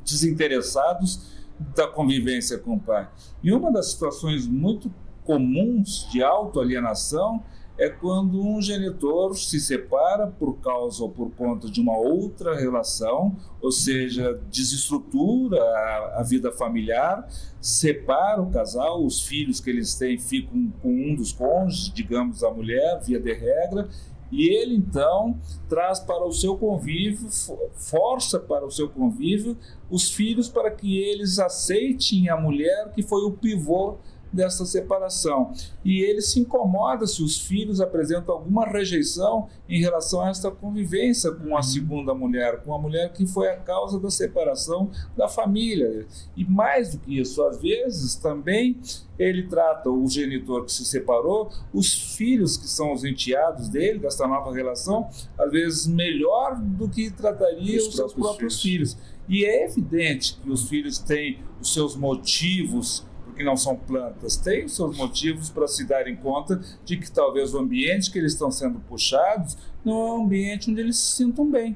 desinteressados 0.03 1.33
da 1.75 1.87
convivência 1.87 2.57
com 2.57 2.75
o 2.75 2.79
pai. 2.79 3.09
E 3.43 3.51
uma 3.51 3.71
das 3.71 3.91
situações 3.91 4.47
muito 4.47 4.91
comuns 5.23 6.07
de 6.11 6.23
autoalienação 6.23 7.43
é 7.77 7.89
quando 7.89 8.41
um 8.41 8.61
genitor 8.61 9.37
se 9.37 9.59
separa 9.59 10.27
por 10.27 10.57
causa 10.59 11.03
ou 11.03 11.09
por 11.09 11.31
conta 11.31 11.69
de 11.69 11.81
uma 11.81 11.97
outra 11.97 12.55
relação, 12.55 13.35
ou 13.61 13.71
seja, 13.71 14.39
desestrutura 14.49 15.61
a, 15.61 16.19
a, 16.19 16.23
vida 16.23 16.51
familiar, 16.51 17.27
separa 17.59 18.41
o 18.41 18.49
casal, 18.49 19.05
os 19.05 19.21
filhos 19.21 19.59
que 19.59 19.69
eles 19.69 19.95
têm 19.95 20.17
ficam 20.17 20.71
com 20.81 20.89
um 20.89 21.15
dos 21.15 21.33
cônjuges, 21.33 21.93
digamos 21.93 22.43
a 22.43 22.51
mulher, 22.51 23.01
via 23.03 23.19
de 23.19 23.33
regra, 23.33 23.89
e 24.31 24.49
ele 24.49 24.75
então 24.75 25.37
traz 25.69 25.99
para 25.99 26.25
o 26.25 26.31
seu 26.31 26.57
convívio, 26.57 27.29
força 27.75 28.39
para 28.39 28.65
o 28.65 28.71
seu 28.71 28.89
convívio 28.89 29.55
os 29.89 30.11
filhos 30.11 30.49
para 30.49 30.71
que 30.71 30.97
eles 30.97 31.37
aceitem 31.37 32.27
a 32.29 32.35
mulher 32.35 32.91
que 32.93 33.03
foi 33.03 33.23
o 33.23 33.31
pivô 33.31 33.97
dessa 34.35 34.65
separação. 34.65 35.51
E 35.83 36.01
ele 36.01 36.21
se 36.21 36.39
incomoda 36.39 37.07
se 37.07 37.23
os 37.23 37.39
filhos 37.39 37.79
apresentam 37.79 38.35
alguma 38.35 38.65
rejeição 38.65 39.47
em 39.67 39.79
relação 39.79 40.21
a 40.21 40.29
esta 40.29 40.51
convivência 40.51 41.31
com 41.31 41.55
a 41.57 41.63
segunda 41.63 42.13
mulher, 42.13 42.61
com 42.61 42.73
a 42.73 42.79
mulher 42.79 43.13
que 43.13 43.25
foi 43.25 43.49
a 43.49 43.57
causa 43.57 43.99
da 43.99 44.09
separação 44.09 44.91
da 45.15 45.27
família. 45.27 46.05
E 46.35 46.43
mais 46.43 46.91
do 46.91 46.99
que 46.99 47.19
isso, 47.19 47.41
às 47.43 47.61
vezes 47.61 48.15
também 48.15 48.77
ele 49.17 49.43
trata 49.43 49.89
o 49.89 50.07
genitor 50.07 50.65
que 50.65 50.71
se 50.71 50.83
separou, 50.83 51.49
os 51.73 52.15
filhos 52.17 52.57
que 52.57 52.67
são 52.67 52.91
os 52.91 53.05
enteados 53.05 53.69
dele, 53.69 53.99
dessa 53.99 54.27
nova 54.27 54.53
relação, 54.53 55.07
às 55.37 55.51
vezes 55.51 55.87
melhor 55.87 56.59
do 56.59 56.89
que 56.89 57.09
trataria 57.09 57.77
os, 57.77 57.87
os 57.87 57.95
seus 57.95 58.13
próprios 58.13 58.61
filhos. 58.61 58.93
filhos. 58.93 59.15
E 59.27 59.45
é 59.45 59.65
evidente 59.65 60.37
que 60.41 60.49
os 60.49 60.67
filhos 60.67 60.99
têm 60.99 61.39
os 61.59 61.73
seus 61.73 61.95
motivos 61.95 63.05
porque 63.35 63.43
não 63.43 63.57
são 63.57 63.75
plantas, 63.75 64.37
têm 64.37 64.63
os 64.63 64.73
seus 64.77 64.97
motivos 64.97 65.49
para 65.49 65.67
se 65.67 65.83
darem 65.83 66.15
conta 66.15 66.61
de 66.85 66.95
que 66.95 67.11
talvez 67.11 67.53
o 67.53 67.59
ambiente 67.59 68.09
que 68.09 68.17
eles 68.17 68.31
estão 68.31 68.49
sendo 68.49 68.79
puxados 68.79 69.57
não 69.83 69.93
é 69.93 70.11
um 70.13 70.23
ambiente 70.23 70.71
onde 70.71 70.79
eles 70.79 70.95
se 70.95 71.17
sintam 71.17 71.51
bem. 71.51 71.75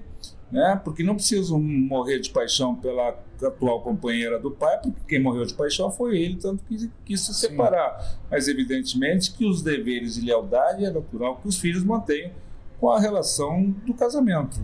Né? 0.49 0.79
Porque 0.81 1.03
não 1.03 1.15
precisam 1.15 1.61
morrer 1.61 2.19
de 2.19 2.29
paixão 2.29 2.73
pela 2.73 3.09
atual 3.43 3.81
companheira 3.81 4.39
do 4.39 4.49
pai, 4.49 4.79
porque 4.81 5.01
quem 5.05 5.21
morreu 5.21 5.45
de 5.45 5.53
paixão 5.53 5.91
foi 5.91 6.17
ele, 6.17 6.37
tanto 6.37 6.63
que 6.63 6.89
quis 7.03 7.19
se 7.19 7.33
separar. 7.33 7.99
Sim. 7.99 8.17
Mas, 8.31 8.47
evidentemente, 8.47 9.33
que 9.33 9.45
os 9.45 9.61
deveres 9.61 10.15
e 10.15 10.21
lealdade 10.21 10.85
é 10.85 10.89
natural 10.89 11.37
que 11.41 11.47
os 11.47 11.57
filhos 11.57 11.83
mantenham 11.83 12.31
com 12.79 12.89
a 12.89 12.99
relação 12.99 13.69
do 13.85 13.93
casamento, 13.93 14.61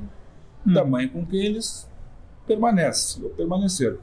hum. 0.65 0.73
da 0.73 0.85
mãe 0.85 1.09
com 1.09 1.25
quem 1.25 1.45
eles 1.45 1.87
permanecem, 2.47 3.21
ou 3.21 3.29
permaneceram. 3.31 3.97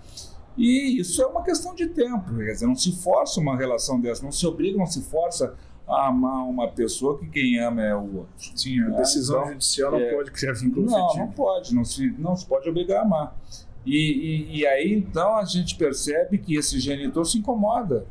E 0.56 1.00
isso 1.00 1.23
é 1.23 1.26
uma 1.26 1.42
questão 1.42 1.75
de 1.75 1.87
tempo, 1.87 2.37
quer 2.37 2.52
dizer, 2.52 2.66
não 2.66 2.75
se 2.75 2.92
força 3.02 3.40
uma 3.40 3.56
relação 3.56 4.00
dessa, 4.00 4.23
não 4.23 4.32
se 4.32 4.47
obriga, 4.47 4.76
não 4.76 4.87
se 4.87 5.02
força 5.02 5.54
a 5.88 6.09
amar 6.09 6.47
uma 6.49 6.68
pessoa 6.68 7.18
que 7.18 7.26
quem 7.26 7.59
ama 7.59 7.82
é 7.82 7.94
o 7.94 8.18
outro. 8.18 8.52
Sim, 8.54 8.80
a 8.82 8.90
decisão 8.90 9.40
então, 9.40 9.52
judicial 9.52 9.92
não 9.92 9.99
é, 9.99 10.14
pode 10.14 10.30
criar 10.30 10.52
vínculo 10.52 10.87
Não, 10.87 11.06
afetivo. 11.06 11.25
não 11.25 11.32
pode, 11.32 11.75
não 11.75 11.85
se, 11.85 12.14
não 12.18 12.37
se 12.37 12.47
pode 12.47 12.68
obrigar 12.68 13.00
a 13.00 13.02
amar. 13.02 13.37
E, 13.85 13.97
e, 13.97 14.59
e, 14.59 14.66
aí 14.66 14.92
então 14.92 15.37
a 15.37 15.44
gente 15.44 15.75
percebe 15.75 16.38
que 16.38 16.56
esse 16.56 16.78
genitor 16.78 17.25
se 17.26 17.38
incomoda. 17.38 18.06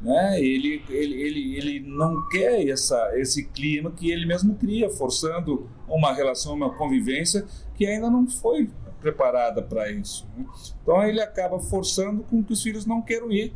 Né? 0.00 0.38
Ele, 0.40 0.82
ele, 0.90 1.14
ele, 1.14 1.56
ele 1.56 1.80
não 1.80 2.28
quer 2.28 2.68
essa, 2.68 3.12
esse 3.18 3.44
clima 3.46 3.90
que 3.90 4.10
ele 4.10 4.26
mesmo 4.26 4.54
cria, 4.54 4.88
forçando 4.90 5.68
uma 5.88 6.12
relação, 6.12 6.54
uma 6.54 6.74
convivência 6.74 7.44
que 7.74 7.86
ainda 7.86 8.10
não 8.10 8.26
foi 8.26 8.68
preparada 9.06 9.62
para 9.62 9.88
isso. 9.90 10.26
Né? 10.36 10.44
Então 10.82 11.02
ele 11.04 11.20
acaba 11.20 11.60
forçando 11.60 12.24
com 12.24 12.42
que 12.42 12.52
os 12.52 12.62
filhos 12.62 12.84
não 12.84 13.00
queiram 13.00 13.30
ir 13.30 13.54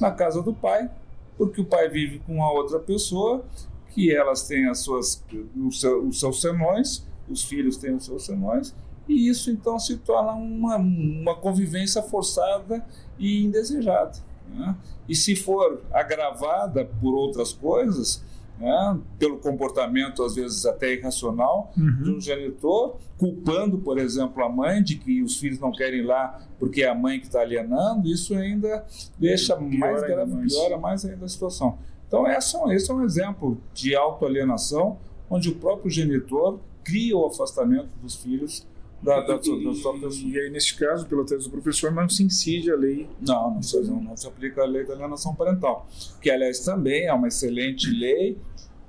na 0.00 0.10
casa 0.10 0.42
do 0.42 0.52
pai, 0.52 0.90
porque 1.36 1.60
o 1.60 1.64
pai 1.64 1.88
vive 1.88 2.18
com 2.20 2.42
a 2.42 2.50
outra 2.50 2.80
pessoa, 2.80 3.44
que 3.90 4.12
elas 4.12 4.48
têm 4.48 4.68
as 4.68 4.80
suas, 4.80 5.24
os, 5.56 5.80
seus, 5.80 6.08
os 6.08 6.20
seus 6.20 6.40
senões, 6.40 7.06
os 7.28 7.44
filhos 7.44 7.76
têm 7.76 7.94
os 7.94 8.04
seus 8.04 8.26
senões, 8.26 8.74
e 9.08 9.28
isso 9.28 9.48
então 9.50 9.78
se 9.78 9.96
torna 9.98 10.32
uma, 10.32 10.76
uma 10.76 11.36
convivência 11.36 12.02
forçada 12.02 12.84
e 13.16 13.44
indesejada. 13.44 14.18
Né? 14.48 14.76
E 15.08 15.14
se 15.14 15.36
for 15.36 15.82
agravada 15.92 16.84
por 17.00 17.14
outras 17.14 17.52
coisas, 17.52 18.24
né, 18.58 18.98
pelo 19.18 19.38
comportamento, 19.38 20.22
às 20.22 20.34
vezes 20.34 20.66
até 20.66 20.94
irracional, 20.94 21.72
uhum. 21.76 22.02
de 22.02 22.10
um 22.10 22.20
genitor, 22.20 22.96
culpando, 23.16 23.78
por 23.78 23.98
exemplo, 23.98 24.42
a 24.42 24.48
mãe 24.48 24.82
de 24.82 24.96
que 24.96 25.22
os 25.22 25.38
filhos 25.38 25.58
não 25.58 25.72
querem 25.72 26.00
ir 26.00 26.06
lá 26.06 26.40
porque 26.58 26.82
é 26.82 26.88
a 26.88 26.94
mãe 26.94 27.20
que 27.20 27.26
está 27.26 27.40
alienando, 27.40 28.08
isso 28.08 28.34
ainda 28.34 28.84
deixa 29.18 29.56
mais 29.56 30.02
grave, 30.02 30.48
piora 30.48 30.76
mais 30.76 31.04
ainda 31.04 31.24
a 31.24 31.28
situação. 31.28 31.78
Então, 32.06 32.26
essa, 32.26 32.58
esse 32.74 32.90
é 32.90 32.94
um 32.94 33.04
exemplo 33.04 33.60
de 33.72 33.94
autoalienação, 33.94 34.98
onde 35.30 35.50
o 35.50 35.54
próprio 35.54 35.90
genitor 35.90 36.58
cria 36.82 37.16
o 37.16 37.26
afastamento 37.26 37.90
dos 38.02 38.16
filhos 38.16 38.66
da, 39.02 39.20
da. 39.20 39.38
E 39.44 40.38
aí, 40.38 40.50
neste 40.50 40.76
caso, 40.76 41.06
pela 41.06 41.24
tese 41.24 41.44
do 41.44 41.50
professor, 41.50 41.92
não 41.92 42.08
se 42.08 42.22
incide 42.22 42.70
a 42.70 42.76
lei. 42.76 43.08
Não, 43.20 43.54
não 43.54 43.62
se, 43.62 43.80
não, 43.82 44.02
não 44.02 44.16
se 44.16 44.26
aplica 44.26 44.62
a 44.62 44.66
lei 44.66 44.84
da 44.84 44.94
alienação 44.94 45.34
parental, 45.34 45.86
que, 46.20 46.30
aliás, 46.30 46.60
também 46.60 47.06
é 47.06 47.12
uma 47.12 47.28
excelente 47.28 47.90
lei, 47.90 48.38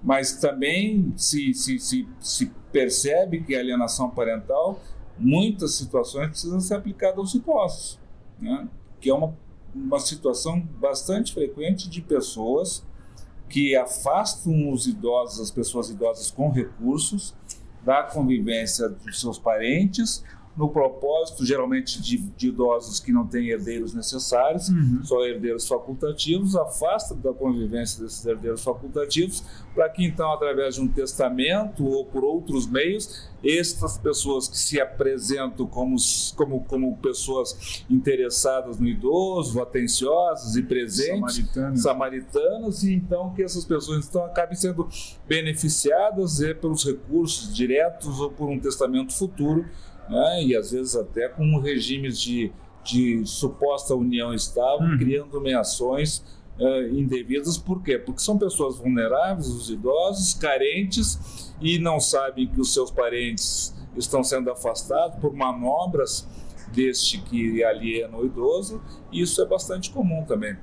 mas 0.03 0.33
também 0.39 1.13
se, 1.15 1.53
se, 1.53 1.77
se, 1.79 2.07
se 2.19 2.51
percebe 2.71 3.43
que 3.43 3.55
a 3.55 3.59
alienação 3.59 4.09
parental, 4.09 4.81
muitas 5.17 5.75
situações 5.75 6.29
precisam 6.29 6.59
ser 6.59 6.75
aplicadas 6.75 7.17
aos 7.17 7.35
idosos, 7.35 7.99
né? 8.39 8.67
que 8.99 9.09
é 9.09 9.13
uma, 9.13 9.35
uma 9.75 9.99
situação 9.99 10.59
bastante 10.79 11.33
frequente 11.33 11.89
de 11.89 12.01
pessoas 12.01 12.83
que 13.49 13.75
afastam 13.75 14.71
os 14.71 14.87
idosos, 14.87 15.39
as 15.41 15.51
pessoas 15.51 15.89
idosas 15.89 16.29
com 16.29 16.49
recursos, 16.49 17.33
da 17.83 18.03
convivência 18.03 18.89
dos 18.89 19.19
seus 19.19 19.37
parentes, 19.37 20.23
no 20.57 20.69
propósito, 20.69 21.45
geralmente, 21.45 22.01
de, 22.01 22.17
de 22.17 22.49
idosos 22.49 22.99
que 22.99 23.11
não 23.11 23.25
têm 23.25 23.49
herdeiros 23.49 23.93
necessários, 23.93 24.69
uhum. 24.69 24.99
só 25.03 25.25
herdeiros 25.25 25.67
facultativos, 25.67 26.55
afasta 26.55 27.15
da 27.15 27.31
convivência 27.31 28.03
desses 28.03 28.25
herdeiros 28.25 28.61
facultativos, 28.61 29.43
para 29.73 29.87
que 29.89 30.03
então, 30.03 30.31
através 30.33 30.75
de 30.75 30.81
um 30.81 30.87
testamento 30.87 31.85
ou 31.85 32.03
por 32.03 32.25
outros 32.25 32.67
meios, 32.67 33.29
estas 33.41 33.97
pessoas 33.97 34.49
que 34.49 34.57
se 34.57 34.81
apresentam 34.81 35.65
como, 35.65 35.95
como, 36.35 36.65
como 36.65 36.97
pessoas 36.97 37.85
interessadas 37.89 38.77
no 38.77 38.87
idoso, 38.87 39.61
atenciosas 39.61 40.55
e 40.57 40.63
presentes, 40.63 41.35
samaritanas, 41.35 41.81
samaritanas 41.81 42.83
e 42.83 42.93
então 42.95 43.33
que 43.33 43.41
essas 43.41 43.63
pessoas 43.63 44.05
então 44.07 44.25
acabem 44.25 44.57
sendo 44.57 44.89
beneficiadas 45.25 46.41
é, 46.41 46.53
pelos 46.53 46.83
recursos 46.83 47.55
diretos 47.55 48.19
ou 48.19 48.29
por 48.29 48.49
um 48.49 48.59
testamento 48.59 49.13
futuro 49.13 49.65
né? 50.09 50.43
e 50.43 50.55
às 50.55 50.71
vezes 50.71 50.95
até 50.95 51.29
com 51.29 51.59
regimes 51.59 52.19
de, 52.19 52.51
de 52.83 53.25
suposta 53.25 53.93
união 53.95 54.33
estável, 54.33 54.87
uhum. 54.87 54.97
criando 54.97 55.39
meações 55.39 56.23
uh, 56.59 56.95
indevidas. 56.95 57.57
Por 57.57 57.83
quê? 57.83 57.97
Porque 57.97 58.21
são 58.21 58.37
pessoas 58.37 58.77
vulneráveis, 58.77 59.47
os 59.47 59.69
idosos, 59.69 60.33
carentes 60.33 61.53
e 61.61 61.79
não 61.79 61.99
sabem 61.99 62.47
que 62.47 62.59
os 62.59 62.73
seus 62.73 62.91
parentes 62.91 63.73
estão 63.95 64.23
sendo 64.23 64.51
afastados 64.51 65.19
por 65.19 65.33
manobras 65.33 66.27
deste 66.73 67.19
que 67.21 67.63
aliena 67.63 68.17
o 68.17 68.25
idoso, 68.25 68.81
e 69.11 69.21
isso 69.21 69.41
é 69.41 69.45
bastante 69.45 69.89
comum 69.89 70.23
também. 70.25 70.55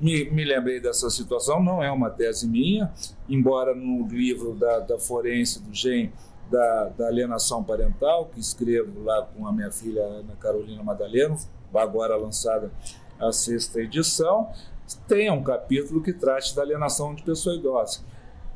Me, 0.00 0.30
me, 0.30 0.44
lembrei 0.44 0.80
dessa 0.80 1.10
situação, 1.10 1.62
não 1.62 1.82
é 1.82 1.90
uma 1.90 2.08
tese 2.08 2.48
minha, 2.48 2.90
embora 3.28 3.74
no 3.74 4.06
livro 4.08 4.54
da, 4.54 4.78
da 4.78 4.98
forense 4.98 5.60
do 5.60 5.74
GEM 5.74 6.10
da, 6.50 6.84
da, 6.96 7.06
alienação 7.06 7.62
parental, 7.62 8.26
que 8.26 8.40
escrevo 8.40 9.02
lá 9.04 9.22
com 9.22 9.46
a 9.46 9.52
minha 9.52 9.70
filha 9.70 10.02
Ana 10.02 10.34
Carolina 10.40 10.82
Madaleno, 10.82 11.36
agora 11.74 12.16
lançada 12.16 12.70
a 13.18 13.32
sexta 13.32 13.80
edição, 13.80 14.50
tem 15.06 15.30
um 15.30 15.42
capítulo 15.42 16.02
que 16.02 16.12
trate 16.12 16.54
da 16.54 16.62
alienação 16.62 17.14
de 17.14 17.22
pessoa 17.22 17.54
idosa. 17.54 18.00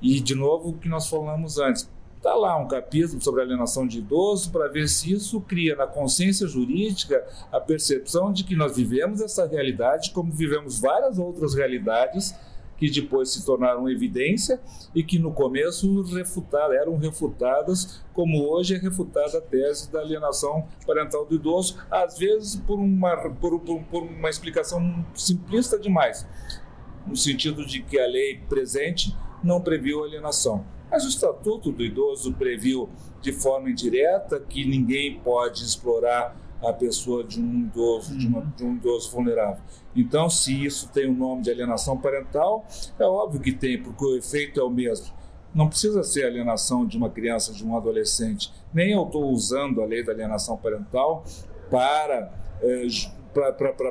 E, 0.03 0.21
de 0.21 0.35
novo, 0.35 0.71
o 0.71 0.73
que 0.75 0.89
nós 0.89 1.09
falamos 1.09 1.59
antes, 1.59 1.89
está 2.17 2.35
lá 2.35 2.57
um 2.57 2.67
capítulo 2.67 3.23
sobre 3.23 3.43
alienação 3.43 3.87
de 3.87 3.99
idoso 3.99 4.51
para 4.51 4.67
ver 4.67 4.89
se 4.89 5.13
isso 5.13 5.41
cria 5.43 5.77
na 5.77 5.87
consciência 5.87 6.47
jurídica 6.47 7.23
a 7.53 7.61
percepção 7.61 8.33
de 8.33 8.45
que 8.45 8.57
nós 8.57 8.75
vivemos 8.75 9.21
essa 9.21 9.47
realidade 9.47 10.11
como 10.11 10.33
vivemos 10.33 10.81
várias 10.81 11.19
outras 11.19 11.55
realidades 11.55 12.35
que 12.77 12.91
depois 12.91 13.31
se 13.31 13.45
tornaram 13.45 13.89
evidência 13.89 14.61
e 14.95 15.03
que 15.03 15.19
no 15.19 15.33
começo 15.33 16.05
eram 16.73 16.97
refutadas, 16.97 18.03
como 18.13 18.45
hoje 18.49 18.75
é 18.75 18.79
refutada 18.79 19.39
a 19.39 19.41
tese 19.41 19.91
da 19.91 20.01
alienação 20.01 20.67
parental 20.87 21.25
do 21.25 21.35
idoso, 21.35 21.79
às 21.91 22.19
vezes 22.19 22.57
por 22.57 22.79
uma, 22.79 23.17
por, 23.17 23.61
por, 23.61 23.83
por 23.85 24.03
uma 24.03 24.29
explicação 24.29 25.05
simplista 25.15 25.79
demais, 25.79 26.27
no 27.07 27.17
sentido 27.17 27.65
de 27.65 27.83
que 27.83 27.99
a 27.99 28.07
lei 28.07 28.41
presente 28.49 29.17
não 29.43 29.61
previu 29.61 30.05
alienação. 30.05 30.65
Mas 30.91 31.05
o 31.05 31.09
Estatuto 31.09 31.73
do 31.73 31.83
Idoso 31.83 32.33
previu 32.35 32.89
de 33.21 33.33
forma 33.33 33.71
indireta 33.71 34.39
que 34.39 34.65
ninguém 34.65 35.19
pode 35.19 35.65
explorar 35.65 36.37
a 36.65 36.73
pessoa 36.73 37.25
de 37.25 37.41
um 37.41 37.61
idoso, 37.61 38.17
de, 38.17 38.27
uma, 38.27 38.41
de, 38.57 38.65
um 38.65 38.75
idoso 38.75 39.11
vulnerável. 39.11 39.63
Então, 39.95 40.29
se 40.31 40.65
isso 40.65 40.89
tem 40.93 41.09
o 41.09 41.15
nome 41.15 41.43
de 41.43 41.51
alienação 41.51 41.97
parental, 41.97 42.67
é 42.99 43.05
óbvio 43.05 43.41
que 43.41 43.53
tem, 43.53 43.81
porque 43.83 44.05
o 44.05 44.17
efeito 44.17 44.61
é 44.61 44.63
o 44.63 44.71
mesmo. 44.71 45.07
Não 45.55 45.69
precisa 45.69 46.03
ser 46.03 46.27
alienação 46.27 46.85
de 46.87 46.97
uma 46.97 47.09
criança, 47.09 47.53
de 47.53 47.65
um 47.65 47.77
adolescente. 47.77 48.53
Nem 48.73 48.93
eu 48.93 49.05
estou 49.05 49.31
usando 49.31 49.83
a 49.83 49.87
lei 49.87 50.03
da 50.03 50.13
alienação 50.13 50.57
parental 50.57 51.25
para, 51.71 52.33
é, 52.61 52.87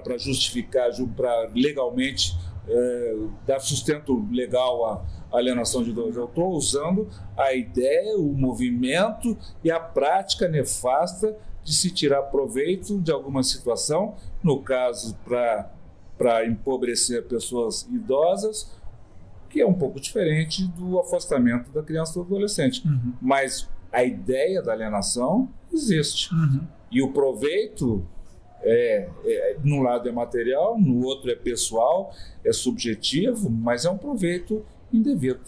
para 0.02 0.18
justificar, 0.18 0.90
para 1.16 1.50
legalmente 1.56 2.38
é, 2.68 3.16
dar 3.46 3.60
sustento 3.60 4.28
legal 4.32 4.86
à 4.86 5.38
alienação 5.38 5.84
de 5.84 5.92
idosos. 5.92 6.16
Eu 6.16 6.26
estou 6.26 6.52
usando 6.52 7.08
a 7.38 7.54
ideia, 7.54 8.18
o 8.18 8.34
movimento 8.34 9.38
e 9.64 9.72
a 9.72 9.80
prática 9.80 10.48
nefasta 10.48 11.36
de 11.64 11.74
se 11.74 11.92
tirar 11.92 12.24
proveito 12.24 13.00
de 13.00 13.12
alguma 13.12 13.44
situação, 13.44 14.16
no 14.44 14.60
caso 14.62 15.18
para 15.26 16.46
empobrecer 16.46 17.24
pessoas 17.24 17.88
idosas, 17.92 18.72
que 19.50 19.62
é 19.62 19.68
um 19.68 19.74
pouco 19.74 20.00
diferente 20.00 20.68
do 20.68 21.00
afastamento 21.00 21.72
da 21.72 21.84
criança 21.84 22.20
ou 22.20 22.26
do 22.26 22.36
adolescente. 22.36 22.86
Uhum. 22.88 23.14
Mas 23.22 23.70
a 23.92 24.04
ideia 24.04 24.62
da 24.62 24.74
alienação 24.74 25.48
existe. 25.72 26.34
Uhum. 26.34 26.62
E 26.92 27.02
o 27.02 27.14
proveito, 27.14 28.04
é, 28.62 29.08
é, 29.24 29.58
num 29.64 29.82
lado 29.82 30.10
é 30.10 30.12
material, 30.12 30.80
no 30.80 31.04
outro 31.06 31.30
é 31.30 31.36
pessoal, 31.36 32.12
é 32.44 32.52
subjetivo, 32.52 33.50
mas 33.50 33.86
é 33.86 33.90
um 33.90 33.98
proveito 33.98 34.66
indevido. 34.92 35.42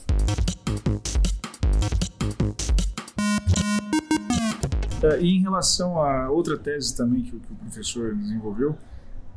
E 5.20 5.38
em 5.38 5.42
relação 5.42 6.02
a 6.02 6.30
outra 6.30 6.58
tese 6.58 6.96
também 6.96 7.22
que, 7.24 7.32
que 7.32 7.54
o 7.54 7.56
professor 7.56 8.16
desenvolveu, 8.16 8.76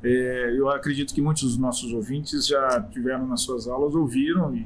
É, 0.01 0.55
eu 0.57 0.69
acredito 0.69 1.13
que 1.13 1.21
muitos 1.21 1.43
dos 1.43 1.59
nossos 1.59 1.93
ouvintes 1.93 2.47
já 2.47 2.81
tiveram 2.83 3.27
nas 3.27 3.41
suas 3.41 3.67
aulas, 3.67 3.97
ouviram 3.97 4.55
e 4.55 4.65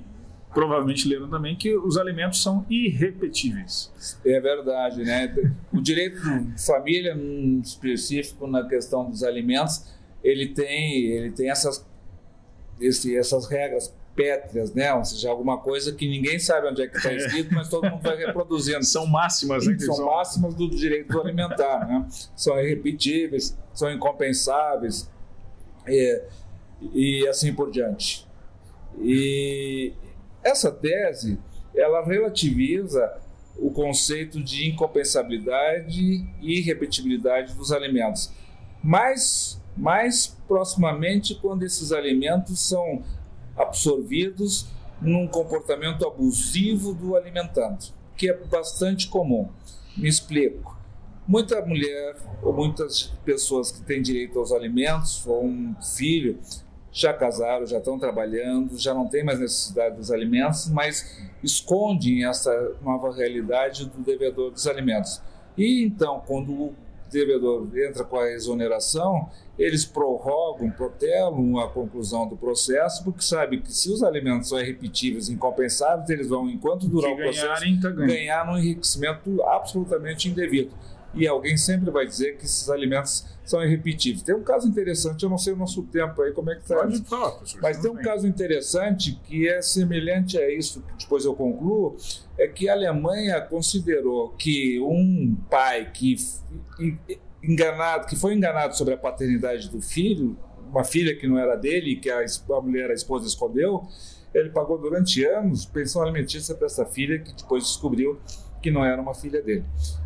provavelmente 0.53 1.09
leram 1.09 1.27
também 1.31 1.57
que 1.57 1.75
os 1.75 1.97
alimentos 1.97 2.43
são 2.43 2.67
irrepetíveis. 2.69 3.91
É 4.27 4.39
verdade, 4.39 5.03
né? 5.03 5.35
O 5.73 5.81
direito 5.81 6.21
de 6.21 6.63
família, 6.63 7.17
específico 7.63 8.47
na 8.47 8.69
questão 8.69 9.09
dos 9.09 9.23
alimentos, 9.23 9.91
ele 10.23 10.49
tem, 10.49 11.07
ele 11.07 11.33
tem 11.33 11.49
essas, 11.51 11.83
esse, 12.79 13.17
essas 13.17 13.49
regras 13.49 13.91
pétreas, 14.15 14.73
né? 14.75 14.93
Ou 14.95 15.05
seja, 15.05 15.31
alguma 15.31 15.59
coisa 15.59 15.93
que 15.93 16.09
ninguém 16.09 16.39
sabe 16.39 16.69
onde 16.69 16.83
é 16.83 16.87
que 16.87 16.97
está 16.97 17.13
escrito, 17.13 17.55
mas 17.55 17.69
todo 17.69 17.89
mundo 17.91 18.03
vai 18.03 18.17
reproduzindo. 18.17 18.85
São 18.85 19.07
máximas, 19.07 19.67
né? 19.67 19.79
São 19.79 20.07
máximas 20.07 20.55
do 20.55 20.69
direito 20.69 21.19
alimentar, 21.21 21.87
né? 21.87 22.07
São 22.37 22.59
irrepetíveis, 22.61 23.57
são 23.73 23.91
incompensáveis 23.91 25.11
e, 25.87 26.23
e 26.93 27.29
assim 27.29 27.55
por 27.55 27.71
diante. 27.71 28.27
E 29.01 29.93
essa 30.43 30.71
tese, 30.71 31.39
ela 31.75 32.05
relativiza 32.05 33.21
o 33.57 33.71
conceito 33.71 34.43
de 34.43 34.69
incompensabilidade 34.69 36.01
e 36.41 36.59
irrepetibilidade 36.59 37.55
dos 37.55 37.73
alimentos. 37.73 38.33
Mais, 38.83 39.61
mais 39.77 40.37
proximamente 40.49 41.35
quando 41.37 41.63
esses 41.63 41.93
alimentos 41.93 42.61
são 42.61 43.03
absorvidos 43.57 44.67
num 45.01 45.27
comportamento 45.27 46.07
abusivo 46.07 46.95
do 46.95 47.17
alimentando, 47.17 47.93
que 48.17 48.31
é 48.31 48.37
bastante 48.47 49.09
comum. 49.09 49.49
Me 49.97 50.09
explico. 50.09 50.81
Muita 51.27 51.65
mulher 51.65 52.17
ou 52.43 52.53
muitas 52.53 53.13
pessoas 53.25 53.71
que 53.71 53.81
têm 53.83 54.03
direito 54.03 54.39
aos 54.39 54.53
alimentos, 54.53 55.27
ou 55.27 55.45
um 55.45 55.75
filho, 55.97 56.39
já 56.93 57.13
casaram, 57.13 57.67
já 57.67 57.79
estão 57.79 57.99
trabalhando, 57.99 58.77
já 58.79 58.93
não 58.93 59.09
tem 59.09 59.25
mais 59.25 59.41
necessidade 59.41 59.97
dos 59.97 60.11
alimentos, 60.11 60.69
mas 60.69 61.19
escondem 61.43 62.27
essa 62.27 62.73
nova 62.83 63.15
realidade 63.15 63.87
do 63.87 64.03
devedor 64.03 64.51
dos 64.51 64.67
alimentos. 64.67 65.23
E 65.57 65.85
então, 65.85 66.23
quando 66.27 66.75
devedor 67.13 67.69
entra 67.77 68.03
com 68.03 68.19
a 68.19 68.31
exoneração, 68.31 69.29
eles 69.59 69.85
prorrogam, 69.85 70.71
protelam 70.71 71.59
a 71.59 71.69
conclusão 71.69 72.27
do 72.27 72.37
processo, 72.37 73.05
porque 73.05 73.23
sabe 73.23 73.61
que 73.61 73.73
se 73.73 73.91
os 73.91 74.03
alimentos 74.03 74.49
são 74.49 74.59
irrepetíveis, 74.59 75.29
incompensáveis, 75.29 76.09
eles 76.11 76.29
vão, 76.29 76.49
enquanto 76.49 76.89
durar 76.89 77.13
o 77.13 77.17
processo, 77.17 77.81
tá 77.81 77.91
ganhar 77.91 78.49
um 78.51 78.59
enriquecimento 78.59 79.43
absolutamente 79.45 80.29
indevido 80.29 80.73
e 81.15 81.27
alguém 81.27 81.57
sempre 81.57 81.91
vai 81.91 82.07
dizer 82.07 82.37
que 82.37 82.45
esses 82.45 82.69
alimentos 82.71 83.27
são 83.45 83.63
irrepetíveis. 83.63 84.23
Tem 84.23 84.35
um 84.35 84.43
caso 84.43 84.69
interessante, 84.69 85.23
eu 85.23 85.31
não 85.31 85.39
sei 85.39 85.53
o 85.53 85.57
nosso 85.57 85.83
tempo 85.85 86.23
aí, 86.23 86.33
como 86.33 86.51
é 86.51 86.55
que 86.55 86.63
está. 86.63 86.77
Pode 86.77 87.03
falar, 87.05 87.33
professor. 87.33 87.61
Mas 87.61 87.79
tem 87.79 87.91
um 87.91 87.97
caso 87.97 88.27
interessante 88.27 89.21
que 89.25 89.49
é 89.49 89.61
semelhante 89.61 90.39
a 90.39 90.51
isso, 90.51 90.83
que 90.97 91.05
depois 91.05 91.25
eu 91.25 91.35
concluo, 91.35 91.97
é 92.39 92.47
que 92.47 92.69
a 92.69 92.73
Alemanha 92.73 93.41
considerou 93.41 94.31
que 94.31 94.81
um 94.81 95.37
pai 95.51 95.91
que 95.93 96.17
enganado, 97.43 98.07
que 98.07 98.17
foi 98.17 98.35
enganado 98.35 98.77
sobre 98.77 98.95
a 98.95 98.97
paternidade 98.97 99.69
do 99.69 99.81
filho, 99.81 100.37
uma 100.69 100.85
filha 100.85 101.15
que 101.15 101.27
não 101.27 101.39
era 101.39 101.57
dele, 101.57 101.97
que 101.97 102.09
a, 102.09 102.21
a 102.21 102.61
mulher, 102.61 102.91
a 102.91 102.95
esposa, 102.95 103.27
escondeu, 103.27 103.87
ele 104.33 104.49
pagou 104.51 104.79
durante 104.79 105.23
anos 105.25 105.67
pensão 105.67 106.03
alimentícia 106.03 106.55
para 106.55 106.67
essa 106.67 106.87
filha, 106.87 107.19
que 107.19 107.35
depois 107.35 107.65
descobriu 107.65 108.19
que 108.63 108.71
não 108.71 108.85
era 108.85 109.01
uma 109.03 109.13
filha 109.13 109.43
dele. 109.43 109.65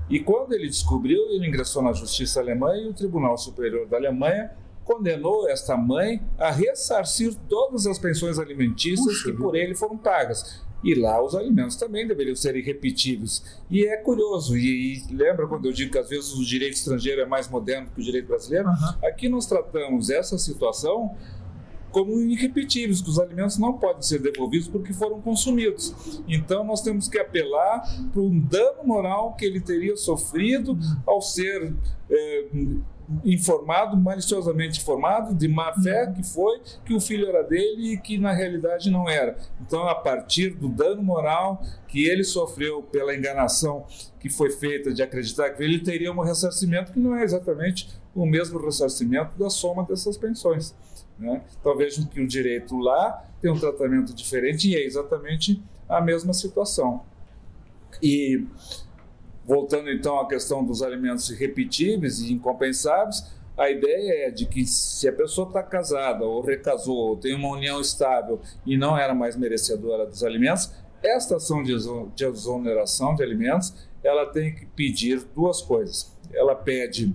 E 0.08 0.20
quando 0.20 0.52
ele 0.52 0.68
descobriu, 0.68 1.30
ele 1.30 1.46
ingressou 1.46 1.82
na 1.82 1.92
justiça 1.92 2.40
alemã 2.40 2.76
e 2.76 2.88
o 2.88 2.94
Tribunal 2.94 3.36
Superior 3.36 3.86
da 3.86 3.96
Alemanha 3.96 4.52
condenou 4.84 5.48
esta 5.48 5.76
mãe 5.76 6.22
a 6.38 6.50
ressarcir 6.50 7.34
todas 7.48 7.86
as 7.86 7.98
pensões 7.98 8.38
alimentícias 8.38 9.04
Puxa, 9.04 9.30
que 9.30 9.36
por 9.36 9.56
ele 9.56 9.74
foram 9.74 9.98
pagas. 9.98 10.64
E 10.84 10.94
lá 10.94 11.20
os 11.20 11.34
alimentos 11.34 11.74
também 11.74 12.06
deveriam 12.06 12.36
ser 12.36 12.54
irrepetíveis. 12.54 13.42
E 13.68 13.84
é 13.84 13.96
curioso, 13.96 14.56
e, 14.56 14.98
e, 14.98 15.12
lembra 15.12 15.48
quando 15.48 15.66
eu 15.66 15.72
digo 15.72 15.90
que 15.90 15.98
às 15.98 16.08
vezes 16.08 16.32
o 16.34 16.44
direito 16.44 16.74
estrangeiro 16.74 17.20
é 17.20 17.26
mais 17.26 17.48
moderno 17.48 17.88
que 17.92 18.00
o 18.00 18.04
direito 18.04 18.28
brasileiro? 18.28 18.68
Uhum. 18.68 19.08
Aqui 19.08 19.28
nós 19.28 19.46
tratamos 19.46 20.08
essa 20.08 20.38
situação 20.38 21.16
como 21.96 22.20
irrepetíveis, 22.20 23.00
que 23.00 23.08
os 23.08 23.18
alimentos 23.18 23.56
não 23.56 23.72
podem 23.72 24.02
ser 24.02 24.18
devolvidos 24.18 24.68
porque 24.68 24.92
foram 24.92 25.18
consumidos. 25.22 26.20
Então 26.28 26.62
nós 26.62 26.82
temos 26.82 27.08
que 27.08 27.18
apelar 27.18 27.80
para 28.12 28.20
um 28.20 28.38
dano 28.38 28.84
moral 28.84 29.34
que 29.34 29.46
ele 29.46 29.62
teria 29.62 29.96
sofrido 29.96 30.78
ao 31.06 31.22
ser 31.22 31.72
é, 32.10 32.44
informado, 33.24 33.96
maliciosamente 33.96 34.78
informado, 34.82 35.34
de 35.34 35.48
má 35.48 35.72
fé 35.72 36.12
que 36.12 36.22
foi, 36.22 36.60
que 36.84 36.92
o 36.92 37.00
filho 37.00 37.26
era 37.30 37.42
dele 37.42 37.94
e 37.94 37.96
que 37.96 38.18
na 38.18 38.32
realidade 38.34 38.90
não 38.90 39.08
era. 39.08 39.34
Então, 39.62 39.88
a 39.88 39.94
partir 39.94 40.50
do 40.50 40.68
dano 40.68 41.02
moral 41.02 41.62
que 41.88 42.04
ele 42.04 42.24
sofreu 42.24 42.82
pela 42.82 43.16
enganação 43.16 43.86
que 44.20 44.28
foi 44.28 44.50
feita 44.50 44.92
de 44.92 45.02
acreditar 45.02 45.48
que 45.48 45.62
ele 45.62 45.78
teria 45.78 46.12
um 46.12 46.20
ressarcimento 46.20 46.92
que 46.92 47.00
não 47.00 47.16
é 47.16 47.24
exatamente 47.24 47.88
o 48.14 48.26
mesmo 48.26 48.58
ressarcimento 48.58 49.38
da 49.38 49.48
soma 49.48 49.82
dessas 49.82 50.18
pensões. 50.18 50.74
Né? 51.18 51.42
Então 51.60 51.76
vejam 51.76 52.04
que 52.06 52.20
o 52.20 52.26
direito 52.26 52.78
lá 52.78 53.24
tem 53.40 53.50
um 53.50 53.58
tratamento 53.58 54.14
diferente 54.14 54.68
e 54.68 54.76
é 54.76 54.84
exatamente 54.84 55.62
a 55.88 56.00
mesma 56.00 56.32
situação. 56.32 57.02
E 58.02 58.44
voltando 59.44 59.90
então 59.90 60.18
à 60.18 60.28
questão 60.28 60.64
dos 60.64 60.82
alimentos 60.82 61.30
irrepetíveis 61.30 62.20
e 62.20 62.32
incompensáveis, 62.32 63.34
a 63.56 63.70
ideia 63.70 64.26
é 64.26 64.30
de 64.30 64.44
que 64.44 64.66
se 64.66 65.08
a 65.08 65.12
pessoa 65.12 65.48
está 65.48 65.62
casada 65.62 66.24
ou 66.24 66.42
recasou, 66.42 66.96
ou 66.96 67.16
tem 67.16 67.34
uma 67.34 67.48
união 67.48 67.80
estável 67.80 68.40
e 68.66 68.76
não 68.76 68.98
era 68.98 69.14
mais 69.14 69.34
merecedora 69.34 70.04
dos 70.04 70.22
alimentos, 70.22 70.70
esta 71.02 71.36
ação 71.36 71.62
de 71.62 71.72
exoneração 72.24 73.14
de 73.14 73.22
alimentos, 73.22 73.72
ela 74.02 74.26
tem 74.26 74.54
que 74.54 74.66
pedir 74.66 75.24
duas 75.34 75.62
coisas. 75.62 76.12
Ela 76.32 76.54
pede 76.54 77.14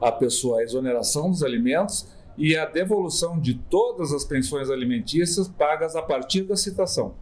à 0.00 0.12
pessoa 0.12 0.60
a 0.60 0.62
exoneração 0.62 1.30
dos 1.30 1.42
alimentos 1.42 2.06
e 2.36 2.56
a 2.56 2.66
devolução 2.66 3.40
de 3.40 3.54
todas 3.54 4.12
as 4.12 4.24
pensões 4.24 4.70
alimentícias 4.70 5.48
pagas 5.48 5.96
a 5.96 6.02
partir 6.02 6.42
da 6.42 6.56
citação. 6.56 7.14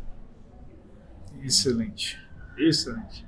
Excelente, 1.42 2.18
excelente. 2.58 3.24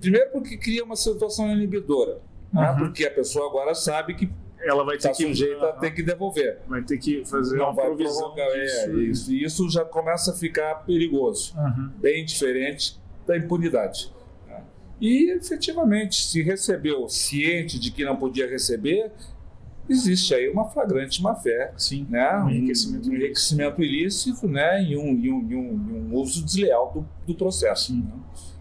Primeiro 0.00 0.30
porque 0.30 0.56
cria 0.56 0.84
uma 0.84 0.96
situação 0.96 1.50
inibidora, 1.50 2.20
né? 2.52 2.70
uhum. 2.70 2.78
porque 2.78 3.04
a 3.04 3.10
pessoa 3.10 3.48
agora 3.48 3.74
sabe 3.74 4.14
que 4.14 4.30
ela 4.60 4.84
vai 4.84 4.96
ter 4.96 5.08
tá 5.08 5.14
que 5.14 5.22
sujeita 5.24 5.64
uhum. 5.64 5.70
a 5.70 5.72
ter 5.72 5.90
que 5.92 6.02
devolver. 6.02 6.58
Vai 6.66 6.82
ter 6.82 6.98
que 6.98 7.24
fazer 7.24 7.56
Não 7.56 7.66
uma 7.66 7.74
vai 7.74 7.86
provisão 7.86 8.32
prorrogar, 8.32 8.48
é, 8.48 8.90
isso. 9.02 9.32
E 9.32 9.44
isso 9.44 9.68
já 9.70 9.84
começa 9.84 10.32
a 10.32 10.34
ficar 10.34 10.74
perigoso, 10.86 11.54
uhum. 11.56 11.90
bem 11.98 12.24
diferente 12.24 13.00
da 13.26 13.36
impunidade. 13.36 14.12
Né? 14.46 14.62
E 15.00 15.30
efetivamente, 15.30 16.26
se 16.26 16.42
recebeu 16.42 17.08
ciente 17.08 17.78
de 17.78 17.90
que 17.90 18.04
não 18.04 18.16
podia 18.16 18.48
receber, 18.48 19.12
existe 19.88 20.34
aí 20.34 20.48
uma 20.48 20.64
flagrante 20.66 21.22
má-fé, 21.22 21.72
né? 22.08 22.36
um 22.38 22.50
enriquecimento, 22.50 23.08
um 23.08 23.14
enriquecimento 23.14 23.82
ilícito 23.82 24.46
né? 24.48 24.82
e, 24.82 24.96
um, 24.96 25.18
e, 25.18 25.32
um, 25.32 25.50
e 25.50 25.54
um, 25.54 26.10
um 26.10 26.14
uso 26.14 26.44
desleal 26.44 26.92
do, 26.92 27.08
do 27.26 27.34
processo. 27.34 27.94
Né? 27.94 28.12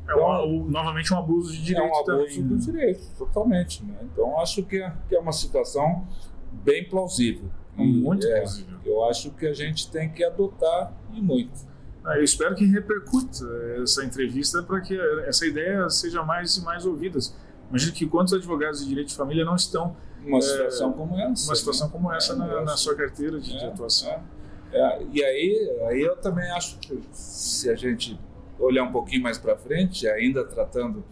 Então, 0.03 0.33
é 0.33 0.45
um, 0.45 0.65
novamente 0.65 1.13
um 1.13 1.17
abuso 1.17 1.51
de 1.51 1.61
direito 1.61 1.85
É 1.85 1.91
um 1.91 1.95
abuso 1.95 2.05
também, 2.05 2.43
do 2.43 2.55
né? 2.55 2.61
direito, 2.61 3.01
totalmente. 3.17 3.83
Né? 3.83 3.95
Então, 4.03 4.39
acho 4.39 4.63
que 4.63 4.77
é, 4.77 4.93
que 5.09 5.15
é 5.15 5.19
uma 5.19 5.33
situação 5.33 6.07
bem 6.51 6.87
plausível. 6.87 7.49
Muito 7.75 8.25
é, 8.25 8.37
plausível. 8.37 8.77
Eu 8.85 9.05
acho 9.05 9.31
que 9.31 9.45
a 9.45 9.53
gente 9.53 9.91
tem 9.91 10.09
que 10.09 10.23
adotar 10.23 10.93
e 11.13 11.21
muito. 11.21 11.67
Ah, 12.03 12.17
eu 12.17 12.23
espero 12.23 12.55
que 12.55 12.65
repercuta 12.65 13.45
essa 13.83 14.03
entrevista 14.03 14.63
para 14.63 14.79
que 14.79 14.97
essa 15.25 15.45
ideia 15.45 15.89
seja 15.89 16.23
mais 16.23 16.55
e 16.55 16.63
mais 16.63 16.85
ouvida. 16.85 17.19
Imagino 17.69 17.91
que 17.91 18.07
quantos 18.07 18.33
advogados 18.33 18.79
de 18.79 18.87
direito 18.87 19.09
de 19.09 19.15
família 19.15 19.43
não 19.43 19.55
estão 19.55 19.95
uma 20.27 20.41
situação 20.41 20.89
é, 20.89 20.93
como 20.93 21.19
essa. 21.19 21.49
Uma 21.49 21.55
situação 21.55 21.87
né? 21.87 21.93
como 21.93 22.13
essa 22.13 22.35
na, 22.35 22.45
é, 22.45 22.63
na, 22.63 22.77
sua 22.77 22.95
carteira 22.95 23.39
de, 23.39 23.55
é, 23.55 23.59
de 23.59 23.65
atuação. 23.65 24.23
É. 24.71 25.01
e 25.13 25.23
aí, 25.23 25.77
aí 25.87 26.01
eu 26.01 26.17
também 26.17 26.49
acho 26.51 26.77
que 26.79 27.01
se 27.13 27.69
a 27.69 27.75
gente 27.75 28.19
olhar 28.59 28.83
um 28.83 28.91
pouquinho 28.91 29.23
mais 29.23 29.37
para 29.37 29.55
frente, 29.55 30.07
ainda 30.07 30.43
tratando 30.43 31.03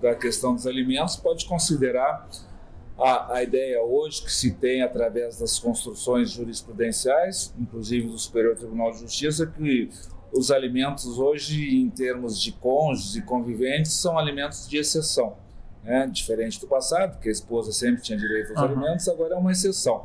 da 0.00 0.14
questão 0.14 0.54
dos 0.54 0.66
alimentos, 0.66 1.16
pode 1.16 1.46
considerar 1.46 2.28
a, 2.98 3.36
a 3.36 3.42
ideia 3.42 3.82
hoje 3.82 4.22
que 4.22 4.32
se 4.32 4.52
tem 4.52 4.82
através 4.82 5.38
das 5.38 5.58
construções 5.58 6.30
jurisprudenciais, 6.30 7.54
inclusive 7.58 8.08
do 8.08 8.18
Superior 8.18 8.56
Tribunal 8.56 8.90
de 8.92 8.98
Justiça, 8.98 9.46
que 9.46 9.90
os 10.32 10.50
alimentos 10.50 11.18
hoje, 11.18 11.76
em 11.76 11.88
termos 11.88 12.40
de 12.40 12.52
cônjuges 12.52 13.16
e 13.16 13.22
conviventes, 13.22 13.92
são 13.92 14.18
alimentos 14.18 14.68
de 14.68 14.76
exceção. 14.76 15.36
Né? 15.88 16.06
Diferente 16.06 16.60
do 16.60 16.66
passado, 16.66 17.18
que 17.18 17.30
a 17.30 17.32
esposa 17.32 17.72
sempre 17.72 18.02
tinha 18.02 18.18
direito 18.18 18.50
aos 18.50 18.58
uhum. 18.58 18.64
alimentos, 18.76 19.08
agora 19.08 19.32
é 19.32 19.38
uma 19.38 19.50
exceção. 19.50 20.04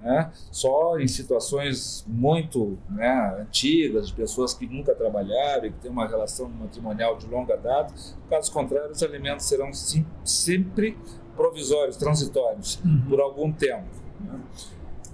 Né? 0.00 0.30
Só 0.52 0.96
em 0.96 1.08
situações 1.08 2.04
muito 2.06 2.78
né, 2.88 3.36
antigas, 3.40 4.06
de 4.06 4.14
pessoas 4.14 4.54
que 4.54 4.64
nunca 4.64 4.94
trabalharam 4.94 5.66
e 5.66 5.72
que 5.72 5.78
têm 5.80 5.90
uma 5.90 6.06
relação 6.06 6.48
matrimonial 6.48 7.18
de 7.18 7.26
longa 7.26 7.56
data. 7.56 7.92
Caso 8.30 8.52
contrário, 8.52 8.92
os 8.92 9.02
alimentos 9.02 9.46
serão 9.46 9.72
sim, 9.72 10.06
sempre 10.24 10.96
provisórios, 11.34 11.96
transitórios, 11.96 12.78
uhum. 12.84 13.02
por 13.08 13.20
algum 13.20 13.50
tempo. 13.50 13.88
Né? 14.20 14.38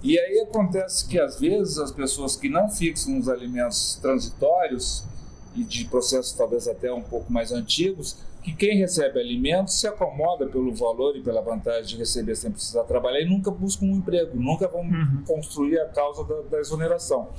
E 0.03 0.19
aí 0.19 0.39
acontece 0.41 1.07
que 1.07 1.19
às 1.19 1.39
vezes 1.39 1.79
as 1.79 1.91
pessoas 1.91 2.35
que 2.35 2.47
não 2.47 2.69
fixam 2.69 3.17
os 3.17 3.27
alimentos 3.27 3.97
transitórios 3.99 5.03
e 5.55 5.63
de 5.63 5.85
processos 5.85 6.33
talvez 6.33 6.67
até 6.67 6.93
um 6.93 7.01
pouco 7.01 7.33
mais 7.33 7.51
antigos, 7.51 8.17
que 8.41 8.53
quem 8.53 8.77
recebe 8.77 9.19
alimentos 9.19 9.79
se 9.79 9.87
acomoda 9.87 10.47
pelo 10.47 10.73
valor 10.73 11.15
e 11.15 11.21
pela 11.21 11.41
vantagem 11.41 11.85
de 11.85 11.97
receber 11.97 12.35
sem 12.35 12.51
precisar 12.51 12.83
trabalhar 12.83 13.21
e 13.21 13.25
nunca 13.25 13.51
busca 13.51 13.85
um 13.85 13.95
emprego, 13.95 14.31
nunca 14.33 14.67
vão 14.67 14.81
uhum. 14.81 15.23
construir 15.27 15.79
a 15.79 15.85
causa 15.85 16.23
da, 16.23 16.41
da 16.41 16.59
exoneração. 16.59 17.29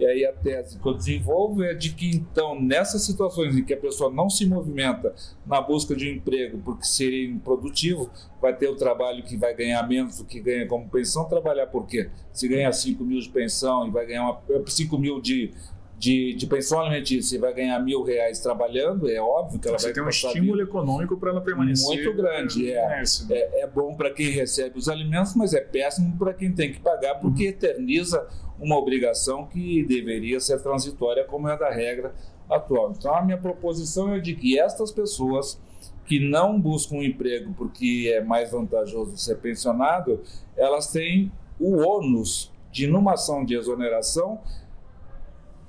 E 0.00 0.06
aí 0.06 0.24
a 0.24 0.32
tese 0.32 0.78
que 0.78 0.88
eu 0.88 0.94
desenvolvo 0.94 1.62
é 1.62 1.74
de 1.74 1.92
que, 1.92 2.16
então, 2.16 2.58
nessas 2.58 3.04
situações 3.04 3.54
em 3.54 3.62
que 3.62 3.74
a 3.74 3.76
pessoa 3.76 4.10
não 4.10 4.30
se 4.30 4.46
movimenta 4.46 5.14
na 5.46 5.60
busca 5.60 5.94
de 5.94 6.08
um 6.08 6.14
emprego 6.14 6.58
porque 6.64 6.86
seria 6.86 7.28
improdutivo, 7.28 8.10
vai 8.40 8.56
ter 8.56 8.66
o 8.68 8.76
trabalho 8.76 9.22
que 9.22 9.36
vai 9.36 9.54
ganhar 9.54 9.86
menos 9.86 10.16
do 10.16 10.24
que 10.24 10.40
ganha 10.40 10.66
como 10.66 10.88
pensão, 10.88 11.28
trabalhar 11.28 11.66
por 11.66 11.86
quê? 11.86 12.08
Se 12.32 12.48
ganha 12.48 12.72
5 12.72 13.04
mil 13.04 13.20
de 13.20 13.28
pensão 13.28 13.86
e 13.86 13.90
vai 13.90 14.06
ganhar 14.06 14.40
5 14.66 14.96
mil 14.96 15.20
de, 15.20 15.52
de, 16.00 16.32
de 16.32 16.46
pensão 16.46 16.80
alimentícia 16.80 17.36
e 17.36 17.38
vai 17.38 17.52
ganhar 17.52 17.78
mil 17.78 18.02
reais 18.02 18.40
trabalhando, 18.40 19.06
é 19.06 19.20
óbvio 19.20 19.60
que 19.60 19.68
ela 19.68 19.78
Você 19.78 19.88
vai 19.88 19.92
ter 19.92 20.00
um 20.00 20.08
estímulo 20.08 20.62
econômico 20.62 21.14
para 21.18 21.28
ela 21.28 21.42
permanecer. 21.42 21.94
Muito 21.94 22.14
grande, 22.14 22.72
é. 22.72 23.02
É, 23.28 23.64
é 23.64 23.66
bom 23.66 23.94
para 23.94 24.10
quem 24.10 24.30
recebe 24.30 24.78
os 24.78 24.88
alimentos, 24.88 25.34
mas 25.34 25.52
é 25.52 25.60
péssimo 25.60 26.16
para 26.16 26.32
quem 26.32 26.52
tem 26.52 26.72
que 26.72 26.80
pagar, 26.80 27.16
porque 27.16 27.42
uhum. 27.42 27.50
eterniza 27.50 28.26
uma 28.58 28.78
obrigação 28.78 29.46
que 29.46 29.84
deveria 29.84 30.40
ser 30.40 30.62
transitória, 30.62 31.22
como 31.24 31.50
é 31.50 31.58
da 31.58 31.70
regra 31.70 32.14
atual. 32.48 32.94
Então, 32.96 33.14
a 33.14 33.22
minha 33.22 33.36
proposição 33.36 34.14
é 34.14 34.20
de 34.20 34.34
que 34.34 34.58
estas 34.58 34.90
pessoas 34.90 35.60
que 36.06 36.18
não 36.18 36.58
buscam 36.58 36.96
um 36.96 37.02
emprego 37.02 37.52
porque 37.52 38.10
é 38.10 38.24
mais 38.24 38.50
vantajoso 38.50 39.18
ser 39.18 39.36
pensionado, 39.36 40.22
elas 40.56 40.90
têm 40.90 41.30
o 41.58 41.76
ônus 41.76 42.50
de, 42.72 42.86
numa 42.86 43.12
ação 43.12 43.44
de 43.44 43.54
exoneração, 43.54 44.40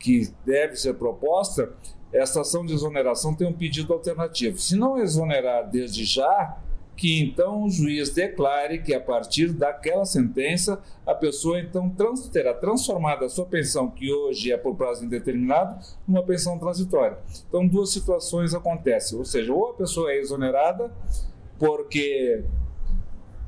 que 0.02 0.30
deve 0.46 0.76
ser 0.76 0.96
proposta, 0.96 1.72
essa 2.12 2.42
ação 2.42 2.66
de 2.66 2.74
exoneração 2.74 3.34
tem 3.34 3.48
um 3.48 3.54
pedido 3.54 3.94
alternativo. 3.94 4.58
Se 4.58 4.76
não 4.76 4.98
exonerar 4.98 5.70
desde 5.70 6.04
já, 6.04 6.58
que 6.98 7.22
então 7.24 7.64
o 7.64 7.70
juiz 7.70 8.10
declare 8.10 8.80
que 8.80 8.94
a 8.94 9.00
partir 9.00 9.54
daquela 9.54 10.06
sentença 10.06 10.82
a 11.06 11.16
pessoa 11.16 11.60
então 11.60 11.90
trans, 11.90 12.28
terá 12.28 12.54
transformado 12.54 13.26
a 13.26 13.30
sua 13.30 13.46
pensão, 13.46 13.90
que 13.90 14.12
hoje 14.12 14.52
é 14.52 14.58
por 14.58 14.76
prazo 14.76 15.06
indeterminado, 15.06 15.84
numa 16.08 16.24
pensão 16.24 16.60
transitória. 16.60 17.18
Então 17.48 17.66
duas 17.66 17.92
situações 17.92 18.54
acontecem, 18.54 19.18
ou 19.18 19.26
seja, 19.26 19.54
ou 19.54 19.70
a 19.70 19.74
pessoa 19.74 20.12
é 20.12 20.20
exonerada 20.20 20.92
porque 21.58 22.44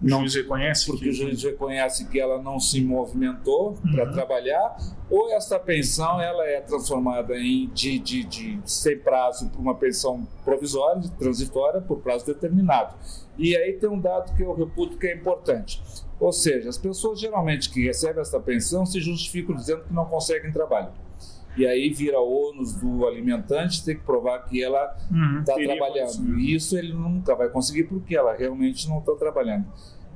não, 0.03 0.19
juiz 0.19 0.35
reconhece 0.35 0.85
porque 0.85 1.05
que... 1.05 1.09
o 1.09 1.13
juiz 1.13 1.43
reconhece 1.43 2.05
que 2.07 2.19
ela 2.19 2.41
não 2.41 2.59
se 2.59 2.81
movimentou 2.81 3.77
uhum. 3.83 3.91
para 3.91 4.11
trabalhar, 4.11 4.77
ou 5.09 5.31
essa 5.31 5.59
pensão 5.59 6.19
ela 6.19 6.45
é 6.45 6.59
transformada 6.61 7.37
em 7.37 7.69
de, 7.69 7.97
de, 7.99 8.23
de 8.23 8.59
sem 8.65 8.97
prazo 8.97 9.49
para 9.49 9.61
uma 9.61 9.75
pensão 9.75 10.27
provisória, 10.43 11.01
transitória, 11.17 11.81
por 11.81 11.99
prazo 11.99 12.25
determinado. 12.25 12.95
E 13.37 13.55
aí 13.55 13.73
tem 13.73 13.89
um 13.89 13.99
dado 13.99 14.35
que 14.35 14.43
eu 14.43 14.53
reputo 14.53 14.97
que 14.97 15.07
é 15.07 15.15
importante. 15.15 15.81
Ou 16.19 16.31
seja, 16.31 16.69
as 16.69 16.77
pessoas 16.77 17.19
geralmente 17.19 17.69
que 17.69 17.83
recebem 17.83 18.21
essa 18.21 18.39
pensão 18.39 18.85
se 18.85 18.99
justificam 18.99 19.55
dizendo 19.55 19.83
que 19.85 19.93
não 19.93 20.05
conseguem 20.05 20.51
trabalho. 20.51 20.91
E 21.55 21.67
aí 21.67 21.89
vira 21.89 22.19
ônus 22.19 22.73
do 22.73 23.05
alimentante 23.05 23.83
ter 23.85 23.95
que 23.95 24.03
provar 24.03 24.39
que 24.39 24.63
ela 24.63 24.95
está 25.39 25.55
uhum, 25.55 25.63
trabalhando. 25.63 26.39
E 26.39 26.55
isso 26.55 26.77
ele 26.77 26.93
nunca 26.93 27.35
vai 27.35 27.49
conseguir 27.49 27.83
porque 27.83 28.15
ela 28.15 28.35
realmente 28.35 28.87
não 28.89 28.99
está 28.99 29.13
trabalhando. 29.13 29.65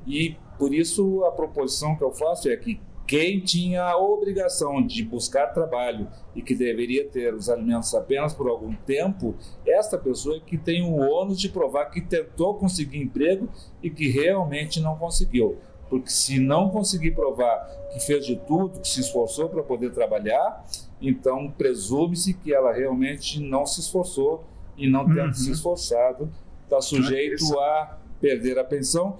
E 0.06 0.36
por 0.58 0.74
isso 0.74 1.24
a 1.26 1.32
proposição 1.32 1.96
que 1.96 2.04
eu 2.04 2.12
faço 2.12 2.50
é 2.50 2.58
que 2.58 2.80
quem 3.08 3.40
tinha 3.40 3.84
a 3.84 3.98
obrigação 3.98 4.86
de 4.86 5.02
buscar 5.02 5.48
trabalho 5.48 6.10
e 6.36 6.42
que 6.42 6.54
deveria 6.54 7.08
ter 7.08 7.34
os 7.34 7.50
alimentos 7.50 7.96
apenas 7.96 8.34
por 8.34 8.50
algum 8.50 8.76
tempo, 8.76 9.34
esta 9.66 9.98
pessoa 9.98 10.36
é 10.36 10.40
que 10.42 10.58
tem 10.58 10.84
o 10.84 10.98
ônus 10.98 11.40
de 11.40 11.48
provar 11.48 11.86
que 11.86 12.02
tentou 12.02 12.56
conseguir 12.56 13.02
emprego 13.02 13.48
e 13.82 13.90
que 13.90 14.10
realmente 14.10 14.82
não 14.82 14.98
conseguiu. 14.98 15.58
Porque 15.90 16.10
se 16.10 16.40
não 16.40 16.70
conseguir 16.70 17.12
provar 17.12 17.66
que 17.92 18.00
fez 18.00 18.26
de 18.26 18.36
tudo, 18.36 18.80
que 18.80 18.88
se 18.88 19.00
esforçou 19.00 19.50
para 19.50 19.64
poder 19.64 19.92
trabalhar, 19.92 20.66
então 21.02 21.50
presume-se 21.52 22.34
que 22.34 22.54
ela 22.54 22.74
realmente 22.74 23.42
não 23.42 23.66
se 23.66 23.80
esforçou 23.80 24.44
e 24.78 24.90
não 24.90 25.06
tendo 25.06 25.28
uhum. 25.28 25.34
se 25.34 25.52
esforçado, 25.52 26.30
está 26.64 26.82
sujeito 26.82 27.58
a 27.60 27.98
perder 28.20 28.60
a 28.60 28.64
pensão, 28.64 29.18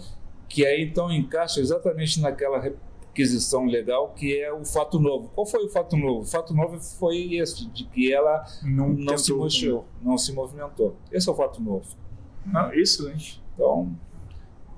que 0.50 0.66
aí 0.66 0.84
então 0.84 1.12
encaixa 1.12 1.60
exatamente 1.60 2.20
naquela 2.20 2.60
requisição 2.60 3.66
legal 3.66 4.14
que 4.16 4.40
é 4.40 4.52
o 4.52 4.64
fato 4.64 5.00
novo. 5.00 5.30
Qual 5.34 5.46
foi 5.46 5.66
o 5.66 5.70
fato 5.70 5.98
novo? 5.98 6.22
O 6.22 6.26
fato 6.26 6.54
novo 6.54 6.80
foi 6.80 7.36
esse, 7.36 7.68
de 7.70 7.86
que 7.86 8.14
ela 8.14 8.46
não, 8.64 8.90
não 8.90 9.18
se 9.18 9.34
mexeu, 9.34 9.86
não 10.02 10.18
se 10.18 10.34
movimentou. 10.34 10.96
Esse 11.12 11.28
é 11.28 11.32
o 11.32 11.36
fato 11.36 11.62
novo. 11.62 11.88
Excelente. 12.74 13.42
Então, 13.54 13.96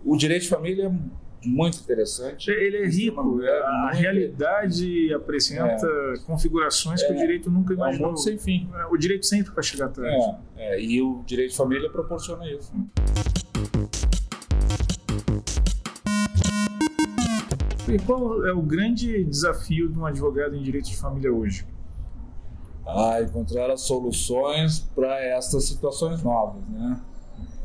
o 0.06 0.16
direito 0.16 0.44
de 0.44 0.50
família 0.50 0.86
é 0.86 0.92
muito 1.46 1.80
interessante. 1.80 2.50
Ele 2.52 2.78
é 2.78 2.88
rico, 2.88 3.42
é, 3.42 3.62
a 3.62 3.92
realidade 3.94 5.14
apresenta 5.14 5.88
é. 5.88 6.20
configurações 6.26 7.02
que 7.02 7.12
o 7.12 7.16
é. 7.16 7.18
direito 7.18 7.50
nunca 7.50 7.74
imaginou. 7.74 8.10
É 8.10 8.14
um 8.14 8.18
sem 8.18 8.38
fim. 8.38 8.70
É, 8.74 8.86
o 8.86 8.98
direito 8.98 9.26
sempre 9.26 9.54
vai 9.54 9.64
chegar 9.64 9.86
atrás. 9.86 10.24
É, 10.58 10.76
é, 10.76 10.82
e 10.82 11.02
o 11.02 11.24
direito 11.26 11.52
de 11.52 11.58
família 11.58 11.90
proporciona 11.90 12.50
isso. 12.52 12.72
E 17.88 17.98
qual 18.06 18.46
é 18.46 18.54
o 18.54 18.62
grande 18.62 19.24
desafio 19.24 19.90
de 19.90 19.98
um 19.98 20.06
advogado 20.06 20.56
em 20.56 20.62
direito 20.62 20.90
de 20.90 20.98
família 20.98 21.34
hoje? 21.34 21.66
Ah, 22.86 23.22
encontrar 23.22 23.70
as 23.72 23.82
soluções 23.82 24.80
para 24.96 25.20
estas 25.24 25.66
situações 25.66 26.22
novas, 26.22 26.68
né? 26.70 27.00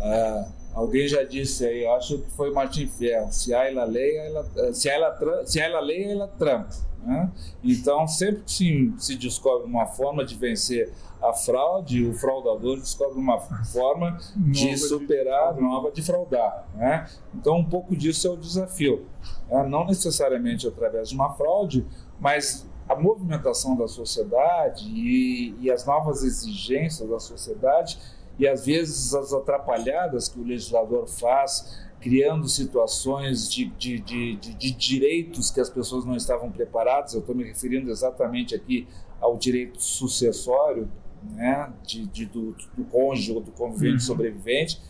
Ah, 0.01 0.49
Alguém 0.75 1.07
já 1.07 1.23
disse 1.23 1.65
aí, 1.65 1.87
acho 1.87 2.19
que 2.19 2.31
foi 2.33 2.53
Martin 2.53 2.89
Ferro, 2.89 3.33
se 3.33 3.55
há 3.55 3.65
ela 3.71 3.85
lei, 3.85 4.17
ela, 4.19 4.45
se 4.73 4.91
há 4.91 4.95
ela, 4.95 5.47
se 5.47 5.61
ela 5.61 5.81
lei, 5.81 6.11
ela 6.11 6.27
trampa. 6.27 6.75
Né? 7.05 7.31
Então, 7.63 8.09
sempre 8.09 8.43
que 8.43 8.51
se, 8.53 8.95
se 8.99 9.17
descobre 9.17 9.67
uma 9.67 9.87
forma 9.87 10.25
de 10.25 10.35
vencer 10.35 10.91
a 11.23 11.33
fraude, 11.33 12.05
o 12.05 12.15
fraudador 12.15 12.79
descobre 12.79 13.19
uma 13.19 13.39
forma 13.39 14.19
de 14.37 14.77
superar, 14.77 15.55
de 15.55 15.61
nova 15.61 15.93
de 15.93 16.03
fraudar. 16.03 16.67
Né? 16.75 17.07
Então, 17.35 17.59
um 17.59 17.65
pouco 17.65 17.95
disso 17.95 18.27
é 18.27 18.31
o 18.31 18.37
desafio. 18.37 19.07
Né? 19.49 19.67
Não 19.69 19.87
necessariamente 19.87 20.67
através 20.67 21.11
de 21.11 21.15
uma 21.15 21.33
fraude, 21.35 21.87
mas 22.19 22.67
a 22.89 22.95
movimentação 22.95 23.77
da 23.77 23.89
sociedade 23.89 24.87
e, 24.89 25.55
e 25.61 25.71
as 25.71 25.87
novas 25.87 26.23
exigências 26.23 27.09
da 27.09 27.19
sociedade 27.19 27.99
e 28.39 28.47
às 28.49 28.67
vezes 28.67 29.15
as 29.15 29.33
atrapalhadas 29.33 30.29
que 30.29 30.39
o 30.39 30.45
legislador 30.45 31.07
faz, 31.07 31.81
criando 32.01 32.49
situações 32.49 33.51
de, 33.51 33.67
de, 33.67 33.99
de, 33.99 34.37
de 34.37 34.71
direitos 34.73 35.51
que 35.51 35.61
as 35.61 35.71
pessoas 35.71 36.05
não 36.05 36.17
estavam 36.17 36.51
preparadas. 36.51 37.15
Eu 37.15 37.21
estou 37.21 37.35
me 37.35 37.45
referindo 37.45 37.91
exatamente 37.91 38.55
aqui 38.55 38.87
ao 39.21 39.37
direito 39.37 39.81
sucessório, 39.83 40.91
né, 41.23 41.73
de, 41.83 42.07
de 42.07 42.27
do, 42.27 42.55
do 42.77 42.85
cônjuge 42.85 43.33
ou 43.33 43.41
do 43.41 43.51
convivente 43.53 43.95
uhum. 43.95 44.01
sobrevivente, 44.01 44.83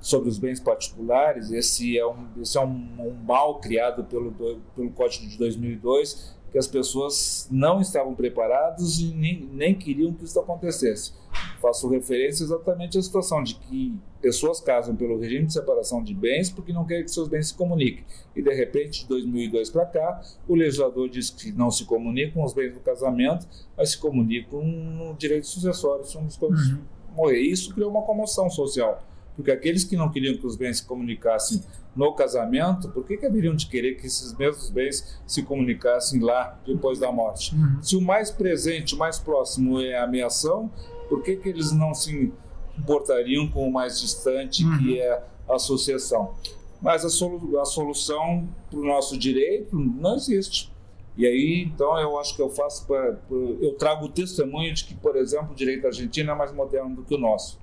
sobre 0.00 0.28
os 0.28 0.38
bens 0.38 0.58
particulares. 0.58 1.52
Esse 1.52 1.96
é 1.96 2.06
um, 2.06 2.26
esse 2.40 2.58
é 2.58 2.60
um, 2.60 2.96
um 2.98 3.14
mal 3.24 3.60
criado 3.60 4.04
pelo, 4.04 4.32
pelo 4.74 4.90
Código 4.90 5.28
de 5.28 5.38
2002 5.38 6.35
que 6.56 6.58
as 6.58 6.66
pessoas 6.66 7.46
não 7.50 7.82
estavam 7.82 8.14
preparadas 8.14 8.98
e 8.98 9.12
nem, 9.14 9.46
nem 9.52 9.74
queriam 9.74 10.10
que 10.14 10.24
isso 10.24 10.40
acontecesse. 10.40 11.12
Faço 11.60 11.86
referência 11.86 12.44
exatamente 12.44 12.96
à 12.96 13.02
situação 13.02 13.42
de 13.42 13.56
que 13.56 13.94
pessoas 14.22 14.58
casam 14.58 14.96
pelo 14.96 15.20
regime 15.20 15.44
de 15.44 15.52
separação 15.52 16.02
de 16.02 16.14
bens 16.14 16.48
porque 16.48 16.72
não 16.72 16.86
querem 16.86 17.04
que 17.04 17.10
seus 17.10 17.28
bens 17.28 17.48
se 17.48 17.54
comuniquem. 17.54 18.06
E, 18.34 18.40
de 18.40 18.54
repente, 18.54 19.02
de 19.02 19.08
2002 19.08 19.68
para 19.68 19.84
cá, 19.84 20.22
o 20.48 20.54
legislador 20.54 21.10
diz 21.10 21.28
que 21.28 21.52
não 21.52 21.70
se 21.70 21.84
comunicam 21.84 22.42
os 22.42 22.54
bens 22.54 22.72
do 22.72 22.80
casamento, 22.80 23.46
mas 23.76 23.90
se 23.90 23.98
comunicam 23.98 24.64
no 24.64 25.12
direito 25.12 25.46
sucessório, 25.46 26.06
somos 26.06 26.38
todos 26.38 26.72
uhum. 26.72 26.78
morrer. 27.14 27.40
Isso 27.40 27.74
criou 27.74 27.90
uma 27.90 28.00
comoção 28.00 28.48
social, 28.48 29.04
porque 29.36 29.50
aqueles 29.50 29.84
que 29.84 29.96
não 29.96 30.10
queriam 30.10 30.36
que 30.36 30.46
os 30.46 30.56
bens 30.56 30.78
se 30.78 30.86
comunicassem 30.86 31.62
no 31.94 32.12
casamento, 32.14 32.88
por 32.88 33.04
que, 33.04 33.16
que 33.16 33.26
haveriam 33.26 33.54
de 33.54 33.66
querer 33.66 33.94
que 33.94 34.06
esses 34.06 34.34
mesmos 34.36 34.70
bens 34.70 35.20
se 35.26 35.42
comunicassem 35.42 36.20
lá 36.20 36.58
depois 36.66 36.98
da 36.98 37.12
morte? 37.12 37.54
Uhum. 37.54 37.82
Se 37.82 37.96
o 37.96 38.00
mais 38.00 38.30
presente, 38.30 38.94
o 38.94 38.98
mais 38.98 39.18
próximo 39.18 39.80
é 39.80 39.96
a 39.96 40.04
ameação, 40.04 40.70
por 41.08 41.22
que, 41.22 41.36
que 41.36 41.48
eles 41.48 41.72
não 41.72 41.94
se 41.94 42.32
importariam 42.78 43.48
com 43.48 43.68
o 43.68 43.72
mais 43.72 44.00
distante, 44.00 44.64
uhum. 44.64 44.78
que 44.78 45.00
é 45.00 45.22
a 45.48 45.58
sucessão? 45.58 46.34
Mas 46.80 47.04
a, 47.04 47.08
solu 47.08 47.58
a 47.58 47.64
solução 47.64 48.48
para 48.70 48.78
o 48.78 48.84
nosso 48.84 49.16
direito 49.18 49.76
não 49.76 50.16
existe. 50.16 50.70
E 51.16 51.26
aí, 51.26 51.62
então, 51.62 51.98
eu 51.98 52.18
acho 52.18 52.36
que 52.36 52.42
eu 52.42 52.50
faço 52.50 52.86
pra, 52.86 53.12
pra, 53.12 53.36
eu 53.36 53.74
trago 53.78 54.04
o 54.04 54.08
testemunho 54.10 54.74
de 54.74 54.84
que, 54.84 54.94
por 54.94 55.16
exemplo, 55.16 55.52
o 55.52 55.54
direito 55.54 55.86
argentino 55.86 56.30
é 56.30 56.34
mais 56.34 56.52
moderno 56.52 56.96
do 56.96 57.02
que 57.02 57.14
o 57.14 57.18
nosso. 57.18 57.58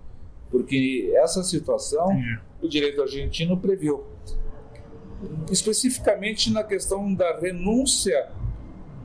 Porque 0.53 1.11
essa 1.15 1.41
situação, 1.41 2.09
o 2.61 2.69
direito 2.69 3.01
argentino 3.01 3.57
previu 3.57 4.03
especificamente 5.51 6.53
na 6.53 6.63
questão 6.63 7.11
da 7.11 7.39
renúncia 7.39 8.29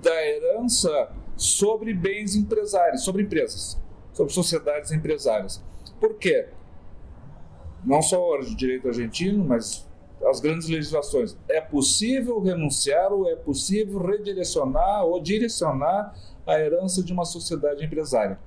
da 0.02 0.26
herança 0.26 1.10
sobre 1.38 1.94
bens 1.94 2.36
empresários, 2.36 3.02
sobre 3.02 3.22
empresas, 3.22 3.80
sobre 4.12 4.30
sociedades 4.30 4.92
empresárias. 4.92 5.64
Por 5.98 6.18
quê? 6.18 6.48
Não 7.82 8.02
só 8.02 8.38
o 8.38 8.54
direito 8.54 8.88
argentino, 8.88 9.42
mas 9.42 9.88
as 10.26 10.40
grandes 10.40 10.68
legislações. 10.68 11.34
É 11.48 11.62
possível 11.62 12.42
renunciar 12.42 13.10
ou 13.10 13.26
é 13.26 13.34
possível 13.34 13.98
redirecionar 14.00 15.02
ou 15.06 15.18
direcionar 15.18 16.14
a 16.46 16.60
herança 16.60 17.02
de 17.02 17.10
uma 17.10 17.24
sociedade 17.24 17.82
empresária. 17.82 18.38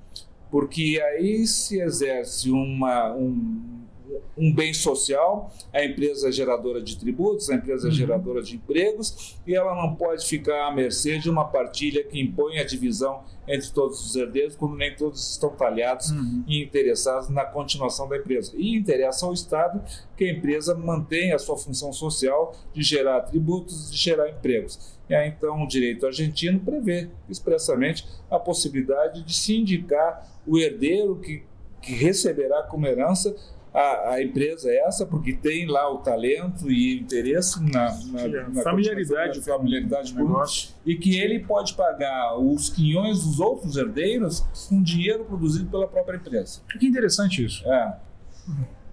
Porque 0.52 1.02
aí 1.02 1.46
se 1.46 1.80
exerce 1.80 2.50
uma, 2.50 3.10
um, 3.14 3.82
um 4.36 4.54
bem 4.54 4.74
social, 4.74 5.50
a 5.72 5.82
empresa 5.82 6.28
é 6.28 6.32
geradora 6.32 6.82
de 6.82 6.98
tributos, 6.98 7.48
a 7.48 7.54
empresa 7.54 7.86
é 7.86 7.90
uhum. 7.90 7.96
geradora 7.96 8.42
de 8.42 8.56
empregos, 8.56 9.38
e 9.46 9.54
ela 9.54 9.74
não 9.74 9.94
pode 9.94 10.26
ficar 10.26 10.68
à 10.68 10.70
mercê 10.70 11.18
de 11.18 11.30
uma 11.30 11.46
partilha 11.46 12.04
que 12.04 12.20
impõe 12.20 12.58
a 12.58 12.64
divisão 12.64 13.22
entre 13.48 13.70
todos 13.70 14.04
os 14.04 14.14
herdeiros, 14.14 14.54
quando 14.54 14.76
nem 14.76 14.94
todos 14.94 15.32
estão 15.32 15.48
talhados 15.50 16.10
uhum. 16.10 16.44
e 16.46 16.62
interessados 16.62 17.30
na 17.30 17.46
continuação 17.46 18.06
da 18.06 18.18
empresa. 18.18 18.52
E 18.54 18.76
interessa 18.76 19.24
ao 19.24 19.32
Estado 19.32 19.82
que 20.16 20.24
a 20.24 20.32
empresa 20.32 20.74
mantenha 20.74 21.34
a 21.34 21.38
sua 21.38 21.56
função 21.56 21.94
social 21.94 22.54
de 22.74 22.82
gerar 22.82 23.22
tributos, 23.22 23.90
de 23.90 23.96
gerar 23.96 24.28
empregos. 24.28 24.91
E 25.12 25.14
aí, 25.14 25.28
então, 25.28 25.62
o 25.62 25.68
direito 25.68 26.06
argentino 26.06 26.58
prevê 26.58 27.10
expressamente 27.28 28.08
a 28.30 28.38
possibilidade 28.38 29.22
de 29.22 29.34
se 29.34 29.54
indicar 29.54 30.26
o 30.46 30.58
herdeiro 30.58 31.16
que, 31.16 31.42
que 31.82 31.92
receberá 31.92 32.62
como 32.62 32.86
herança 32.86 33.36
a, 33.74 34.12
a, 34.12 34.22
empresa 34.22 34.72
essa, 34.72 35.04
porque 35.04 35.34
tem 35.34 35.66
lá 35.66 35.92
o 35.92 35.98
talento 35.98 36.70
e 36.70 36.98
interesse 36.98 37.62
na, 37.62 37.94
na, 38.06 38.48
na 38.48 38.62
familiaridade, 38.62 39.42
familiaridade 39.42 40.14
com 40.14 40.22
o 40.22 40.28
negócio. 40.28 40.70
E 40.86 40.96
que 40.96 41.20
ele 41.20 41.40
pode 41.40 41.74
pagar 41.74 42.38
os 42.38 42.70
quinhões 42.70 43.22
dos 43.22 43.38
outros 43.38 43.76
herdeiros 43.76 44.40
com 44.66 44.82
dinheiro 44.82 45.26
produzido 45.26 45.68
pela 45.68 45.86
própria 45.86 46.16
empresa. 46.16 46.62
Que 46.80 46.86
interessante 46.86 47.44
isso. 47.44 47.70
É. 47.70 47.96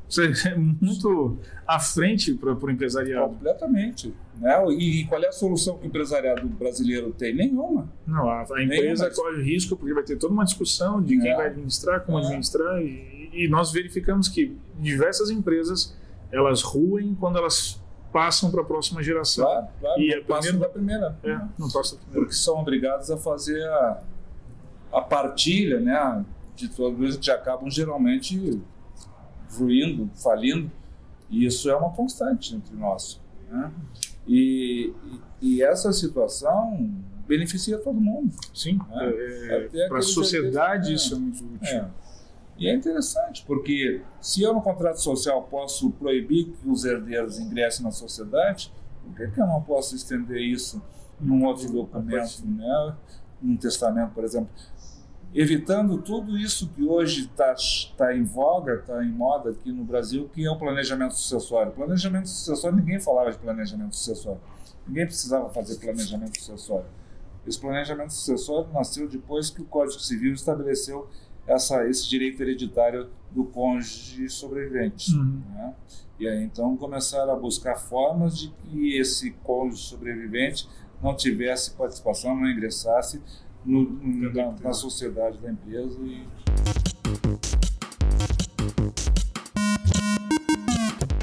Você 0.10 0.50
é 0.50 0.56
muito 0.58 1.38
à 1.66 1.80
frente 1.80 2.34
para 2.34 2.54
o 2.54 2.70
empresariado. 2.70 3.30
Completamente. 3.30 4.14
Né? 4.40 4.72
E, 4.74 5.06
qual 5.06 5.22
é 5.22 5.28
a 5.28 5.32
solução 5.32 5.78
que 5.78 5.86
o 5.86 5.88
empresariado 5.88 6.48
brasileiro 6.48 7.12
tem? 7.12 7.36
Nenhuma. 7.36 7.92
Não, 8.08 8.30
a, 8.30 8.42
a 8.42 8.64
empresa 8.64 9.10
Nenhuma. 9.10 9.16
corre 9.16 9.44
risco 9.44 9.76
porque 9.76 9.94
vai 9.94 10.04
ter 10.04 10.18
toda 10.18 10.34
uma 10.34 10.46
discussão 10.46 11.02
de 11.02 11.20
quem 11.20 11.30
é. 11.30 11.36
vai 11.36 11.48
administrar, 11.48 12.02
como 12.06 12.20
é. 12.20 12.22
administrar 12.22 12.82
e 12.82 13.20
e 13.34 13.48
nós 13.48 13.72
verificamos 13.72 14.28
que 14.28 14.58
diversas 14.78 15.30
empresas 15.30 15.96
elas 16.32 16.62
ruem 16.62 17.16
quando 17.16 17.38
elas 17.38 17.82
passam 18.12 18.50
para 18.52 18.62
a 18.62 18.66
próxima 18.66 19.04
geração. 19.04 19.46
Claro, 19.46 19.68
claro. 19.80 20.02
E 20.02 20.14
a 20.14 20.22
primeira, 20.22 20.58
da 20.58 20.70
primeira. 20.70 21.20
É, 21.24 21.40
não 21.58 21.70
passa 21.70 21.96
da 21.96 22.02
primeira. 22.02 22.22
Porque 22.26 22.34
são 22.34 22.60
obrigados 22.60 23.10
a 23.12 23.18
fazer 23.18 23.64
a, 23.64 24.04
a 24.94 25.02
partilha, 25.02 25.80
né? 25.80 26.26
De 26.56 26.68
todos 26.70 27.18
que 27.18 27.32
acabam 27.32 27.70
geralmente 27.70 28.62
ruindo, 29.58 30.10
falindo. 30.16 30.72
E 31.30 31.46
isso 31.46 31.70
é 31.70 31.76
uma 31.76 31.92
constante 31.92 32.56
entre 32.56 32.76
nós. 32.76 33.22
Né? 33.50 33.72
E, 34.30 34.94
e, 35.42 35.56
e 35.56 35.64
essa 35.64 35.92
situação 35.92 36.94
beneficia 37.28 37.80
todo 37.80 38.00
mundo. 38.00 38.32
Sim, 38.54 38.80
né? 38.90 39.10
é, 39.10 39.70
é, 39.74 39.88
para 39.88 39.98
a 39.98 40.04
sociedade 40.04 40.94
isso 40.94 41.16
é 41.16 41.18
muito 41.18 41.44
útil. 41.44 41.78
É. 41.78 41.90
E 42.60 42.68
é 42.68 42.76
interessante, 42.76 43.44
porque 43.48 44.02
se 44.22 44.44
eu 44.44 44.54
no 44.54 44.62
contrato 44.62 45.02
social 45.02 45.42
posso 45.44 45.90
proibir 45.92 46.46
que 46.46 46.70
os 46.70 46.86
herdeiros 46.86 47.40
ingressem 47.40 47.84
na 47.84 47.92
sociedade, 47.92 48.72
por 49.04 49.16
que, 49.16 49.32
que 49.32 49.42
eu 49.42 49.48
não 49.48 49.62
posso 49.62 49.96
estender 49.96 50.42
isso 50.42 50.82
num 51.20 51.46
outro 51.46 51.72
documento, 51.72 52.46
né? 52.46 52.96
num 53.42 53.56
testamento, 53.58 54.12
por 54.14 54.24
exemplo? 54.24 54.50
Evitando 55.34 56.00
tudo 56.00 56.38
isso 56.38 56.70
que 56.70 56.84
hoje 56.84 57.26
está 57.26 57.56
tá 57.96 58.16
em 58.16 58.24
voga, 58.24 58.76
está 58.76 59.04
em 59.04 59.12
moda 59.12 59.52
aqui 59.52 59.72
no 59.72 59.84
Brasil, 59.84 60.28
que 60.34 60.44
é 60.44 60.50
o 60.50 60.58
planejamento 60.58 61.14
sucessório. 61.14 61.72
Planejamento 61.72 62.28
sucessório, 62.28 62.78
ninguém 62.78 63.00
falava 63.00 63.32
de 63.32 63.38
planejamento 63.38 63.96
sucessório. 63.96 64.42
Ninguém 64.88 65.06
precisava 65.06 65.50
fazer 65.50 65.76
planejamento 65.76 66.40
sucessório. 66.40 66.88
Esse 67.46 67.60
planejamento 67.60 68.12
sucessório 68.12 68.72
nasceu 68.74 69.08
depois 69.08 69.52
que 69.52 69.62
o 69.62 69.66
Código 69.66 70.00
Civil 70.00 70.34
estabeleceu 70.34 71.08
essa, 71.46 71.88
esse 71.88 72.10
direito 72.10 72.42
hereditário 72.42 73.10
do 73.32 73.44
cônjuge 73.44 74.30
sobrevivente. 74.30 75.16
Uhum. 75.16 75.42
Né? 75.50 75.74
E 76.20 76.28
aí 76.28 76.44
então 76.44 76.76
começaram 76.76 77.32
a 77.32 77.36
buscar 77.36 77.76
formas 77.76 78.38
de 78.38 78.50
que 78.50 78.98
esse 78.98 79.32
cônjuge 79.44 79.84
sobrevivente 79.84 80.68
não 81.02 81.16
tivesse 81.16 81.72
participação, 81.72 82.36
não 82.36 82.50
ingressasse 82.50 83.22
no, 83.66 83.84
no, 83.84 84.34
na, 84.34 84.52
na, 84.62 84.74
sociedade 84.74 85.38
da 85.40 85.52
empresa. 85.52 85.98
E... 86.02 86.24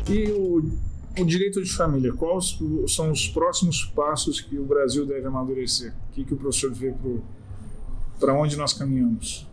E 0.09 0.31
o, 0.31 0.63
o 1.21 1.25
direito 1.25 1.63
de 1.63 1.73
família, 1.73 2.13
quais 2.13 2.59
são 2.89 3.11
os 3.11 3.29
próximos 3.29 3.85
passos 3.87 4.41
que 4.41 4.57
o 4.59 4.65
Brasil 4.65 5.05
deve 5.05 5.27
amadurecer? 5.27 5.93
O 6.11 6.13
que, 6.13 6.25
que 6.25 6.35
o 6.35 6.37
professor 6.37 6.73
vê 6.73 6.95
para 8.21 8.33
onde 8.35 8.57
nós 8.57 8.73
caminhamos? 8.73 9.47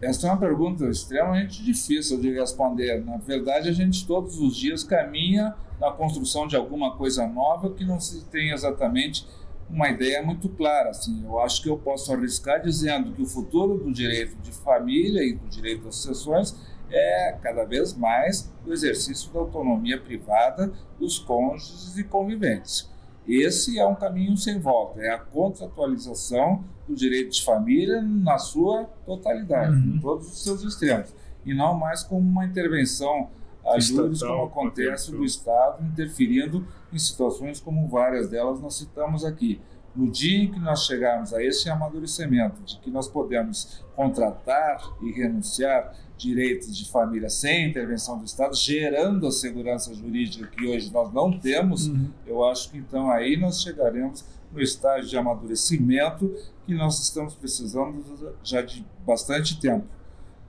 Essa 0.00 0.28
é 0.28 0.30
uma 0.30 0.38
pergunta 0.38 0.86
extremamente 0.88 1.64
difícil 1.64 2.20
de 2.20 2.32
responder. 2.32 3.02
Na 3.04 3.16
verdade, 3.16 3.68
a 3.68 3.72
gente 3.72 4.06
todos 4.06 4.38
os 4.38 4.54
dias 4.54 4.84
caminha 4.84 5.54
na 5.80 5.90
construção 5.90 6.46
de 6.46 6.54
alguma 6.56 6.94
coisa 6.96 7.26
nova 7.26 7.70
que 7.70 7.84
não 7.84 7.98
se 7.98 8.24
tem 8.26 8.50
exatamente 8.50 9.26
uma 9.68 9.88
ideia 9.88 10.22
muito 10.22 10.48
clara. 10.48 10.90
Assim, 10.90 11.24
eu 11.24 11.38
acho 11.40 11.62
que 11.62 11.68
eu 11.68 11.76
posso 11.76 12.12
arriscar 12.12 12.62
dizendo 12.62 13.12
que 13.12 13.22
o 13.22 13.26
futuro 13.26 13.78
do 13.78 13.92
direito 13.92 14.36
de 14.36 14.52
família 14.52 15.22
e 15.22 15.34
do 15.34 15.48
direito 15.48 15.88
às 15.88 15.96
sucessões 15.96 16.54
é 16.90 17.36
cada 17.42 17.64
vez 17.64 17.94
mais 17.94 18.52
o 18.66 18.72
exercício 18.72 19.32
da 19.32 19.40
autonomia 19.40 20.00
privada 20.00 20.72
dos 20.98 21.18
cônjuges 21.18 21.96
e 21.96 22.04
conviventes. 22.04 22.88
Esse 23.26 23.78
é 23.78 23.86
um 23.86 23.94
caminho 23.94 24.36
sem 24.36 24.60
volta, 24.60 25.00
é 25.00 25.08
a 25.08 25.18
contratualização 25.18 26.62
do 26.86 26.94
direito 26.94 27.32
de 27.32 27.42
família 27.42 28.02
na 28.02 28.36
sua 28.36 28.84
totalidade, 29.06 29.74
uhum. 29.74 29.96
em 29.96 29.98
todos 29.98 30.30
os 30.30 30.44
seus 30.44 30.62
extremos, 30.62 31.14
e 31.44 31.54
não 31.54 31.74
mais 31.74 32.02
como 32.02 32.20
uma 32.20 32.44
intervenção 32.44 33.30
a 33.66 33.78
juros, 33.78 34.22
como 34.22 34.44
acontece 34.44 35.10
do 35.10 35.24
Estado, 35.24 35.84
interferindo 35.84 36.66
em 36.92 36.98
situações 36.98 37.60
como 37.60 37.88
várias 37.88 38.28
delas 38.28 38.60
nós 38.60 38.76
citamos 38.76 39.24
aqui. 39.24 39.60
No 39.94 40.10
dia 40.10 40.44
em 40.44 40.50
que 40.50 40.58
nós 40.58 40.84
chegarmos 40.86 41.32
a 41.32 41.42
esse 41.42 41.70
amadurecimento 41.70 42.60
de 42.62 42.78
que 42.80 42.90
nós 42.90 43.06
podemos 43.06 43.84
contratar 43.94 44.80
e 45.00 45.12
renunciar 45.12 45.94
direitos 46.16 46.76
de 46.76 46.90
família 46.90 47.28
sem 47.28 47.68
intervenção 47.68 48.18
do 48.18 48.24
Estado, 48.24 48.54
gerando 48.56 49.26
a 49.26 49.30
segurança 49.30 49.94
jurídica 49.94 50.46
que 50.48 50.66
hoje 50.66 50.92
nós 50.92 51.12
não 51.12 51.38
temos, 51.38 51.86
uhum. 51.86 52.10
eu 52.26 52.44
acho 52.44 52.70
que 52.70 52.78
então 52.78 53.10
aí 53.10 53.36
nós 53.36 53.62
chegaremos 53.62 54.24
no 54.52 54.60
estágio 54.60 55.08
de 55.08 55.16
amadurecimento 55.16 56.32
que 56.64 56.74
nós 56.74 57.00
estamos 57.00 57.34
precisando 57.34 58.02
já 58.42 58.62
de 58.62 58.84
bastante 59.04 59.60
tempo. 59.60 59.86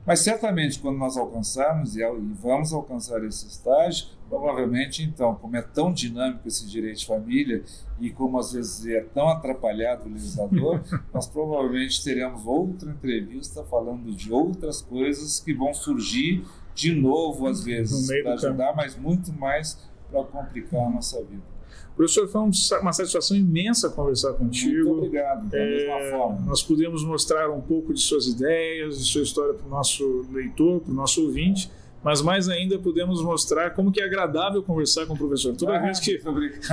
Mas 0.05 0.19
certamente, 0.19 0.79
quando 0.79 0.97
nós 0.97 1.17
alcançarmos, 1.17 1.95
e 1.95 2.01
vamos 2.41 2.71
alcançar 2.71 3.23
esse 3.23 3.47
estágio, 3.47 4.07
provavelmente, 4.29 5.01
então, 5.01 5.33
como 5.35 5.55
é 5.55 5.61
tão 5.61 5.91
dinâmico 5.91 6.47
esse 6.47 6.67
direito 6.67 6.99
de 6.99 7.07
família 7.07 7.63
e 7.99 8.11
como 8.11 8.37
às 8.37 8.53
vezes 8.53 8.85
é 8.85 9.01
tão 9.01 9.27
atrapalhado 9.27 10.05
o 10.07 10.11
legislador, 10.11 10.83
nós 11.11 11.27
provavelmente 11.27 12.03
teremos 12.03 12.45
outra 12.45 12.91
entrevista 12.91 13.63
falando 13.63 14.11
de 14.13 14.31
outras 14.31 14.81
coisas 14.81 15.39
que 15.39 15.53
vão 15.53 15.73
surgir 15.73 16.45
de 16.75 16.93
novo, 16.93 17.47
às 17.47 17.63
vezes, 17.63 18.07
para 18.21 18.33
ajudar, 18.33 18.75
mas 18.75 18.95
muito 18.95 19.33
mais 19.33 19.79
para 20.11 20.23
complicar 20.23 20.87
a 20.87 20.89
nossa 20.89 21.23
vida. 21.23 21.54
Professor, 21.95 22.27
foi 22.27 22.41
uma 22.81 22.91
satisfação 22.91 23.37
imensa 23.37 23.89
conversar 23.89 24.33
contigo. 24.33 24.89
Muito 24.89 25.05
obrigado, 25.05 25.49
da 25.49 25.57
é, 25.57 25.65
mesma 25.65 26.17
forma. 26.17 26.41
Nós 26.45 26.61
pudemos 26.61 27.05
mostrar 27.05 27.49
um 27.49 27.61
pouco 27.61 27.93
de 27.93 28.01
suas 28.01 28.27
ideias, 28.27 28.99
de 28.99 29.05
sua 29.05 29.21
história 29.21 29.53
para 29.53 29.65
o 29.65 29.69
nosso 29.69 30.25
leitor, 30.31 30.81
para 30.81 30.91
o 30.91 30.93
nosso 30.93 31.23
ouvinte, 31.23 31.71
mas 32.03 32.21
mais 32.21 32.49
ainda 32.49 32.77
pudemos 32.77 33.23
mostrar 33.23 33.71
como 33.71 33.93
que 33.93 34.01
é 34.01 34.05
agradável 34.05 34.61
conversar 34.61 35.05
com 35.05 35.13
o 35.13 35.17
professor. 35.17 35.55
Toda 35.55 35.77
ah, 35.77 35.79
vez 35.79 35.99
que 35.99 36.21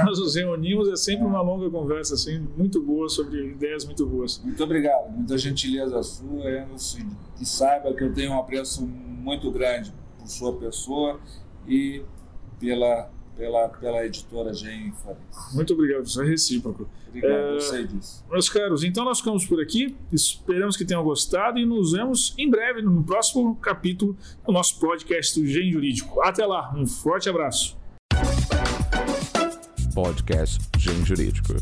nós 0.04 0.18
nos 0.18 0.34
reunimos 0.34 0.88
é 0.88 0.96
sempre 0.96 1.24
uma 1.24 1.40
longa 1.40 1.70
conversa, 1.70 2.14
assim, 2.14 2.44
muito 2.56 2.82
boa, 2.82 3.08
sobre 3.08 3.52
ideias 3.52 3.84
muito 3.84 4.04
boas. 4.04 4.42
Muito 4.44 4.62
obrigado, 4.62 5.08
muita 5.10 5.38
gentileza 5.38 6.02
sua, 6.02 6.50
Enos, 6.50 6.98
e 7.40 7.46
saiba 7.46 7.94
que 7.94 8.02
eu 8.02 8.12
tenho 8.12 8.32
um 8.32 8.38
apreço 8.40 8.84
muito 8.84 9.52
grande 9.52 9.92
por 10.18 10.26
sua 10.26 10.52
pessoa 10.56 11.20
e 11.66 12.02
pela 12.58 13.08
pela, 13.36 13.68
pela 13.68 14.04
editora 14.04 14.52
Gen 14.52 14.92
Farias. 15.02 15.54
Muito 15.54 15.72
obrigado, 15.74 16.04
isso 16.04 16.22
é 16.22 16.26
recíproco. 16.26 16.88
Obrigado, 17.08 17.32
é, 17.32 17.54
eu 17.54 17.60
sei 17.60 17.86
disso. 17.86 18.24
Meus 18.30 18.48
caros, 18.48 18.82
então 18.84 19.04
nós 19.04 19.18
ficamos 19.18 19.44
por 19.44 19.60
aqui. 19.60 19.94
Esperamos 20.10 20.76
que 20.76 20.84
tenham 20.84 21.04
gostado 21.04 21.58
e 21.58 21.66
nos 21.66 21.92
vemos 21.92 22.34
em 22.38 22.48
breve 22.48 22.80
no 22.80 23.02
próximo 23.04 23.54
capítulo 23.56 24.16
do 24.46 24.52
nosso 24.52 24.78
podcast 24.80 25.38
do 25.38 25.46
Gen 25.46 25.70
Jurídico. 25.70 26.22
Até 26.22 26.46
lá, 26.46 26.72
um 26.74 26.86
forte 26.86 27.28
abraço. 27.28 27.76
Podcast 29.94 30.58
Gen 30.78 31.04
Jurídico. 31.04 31.54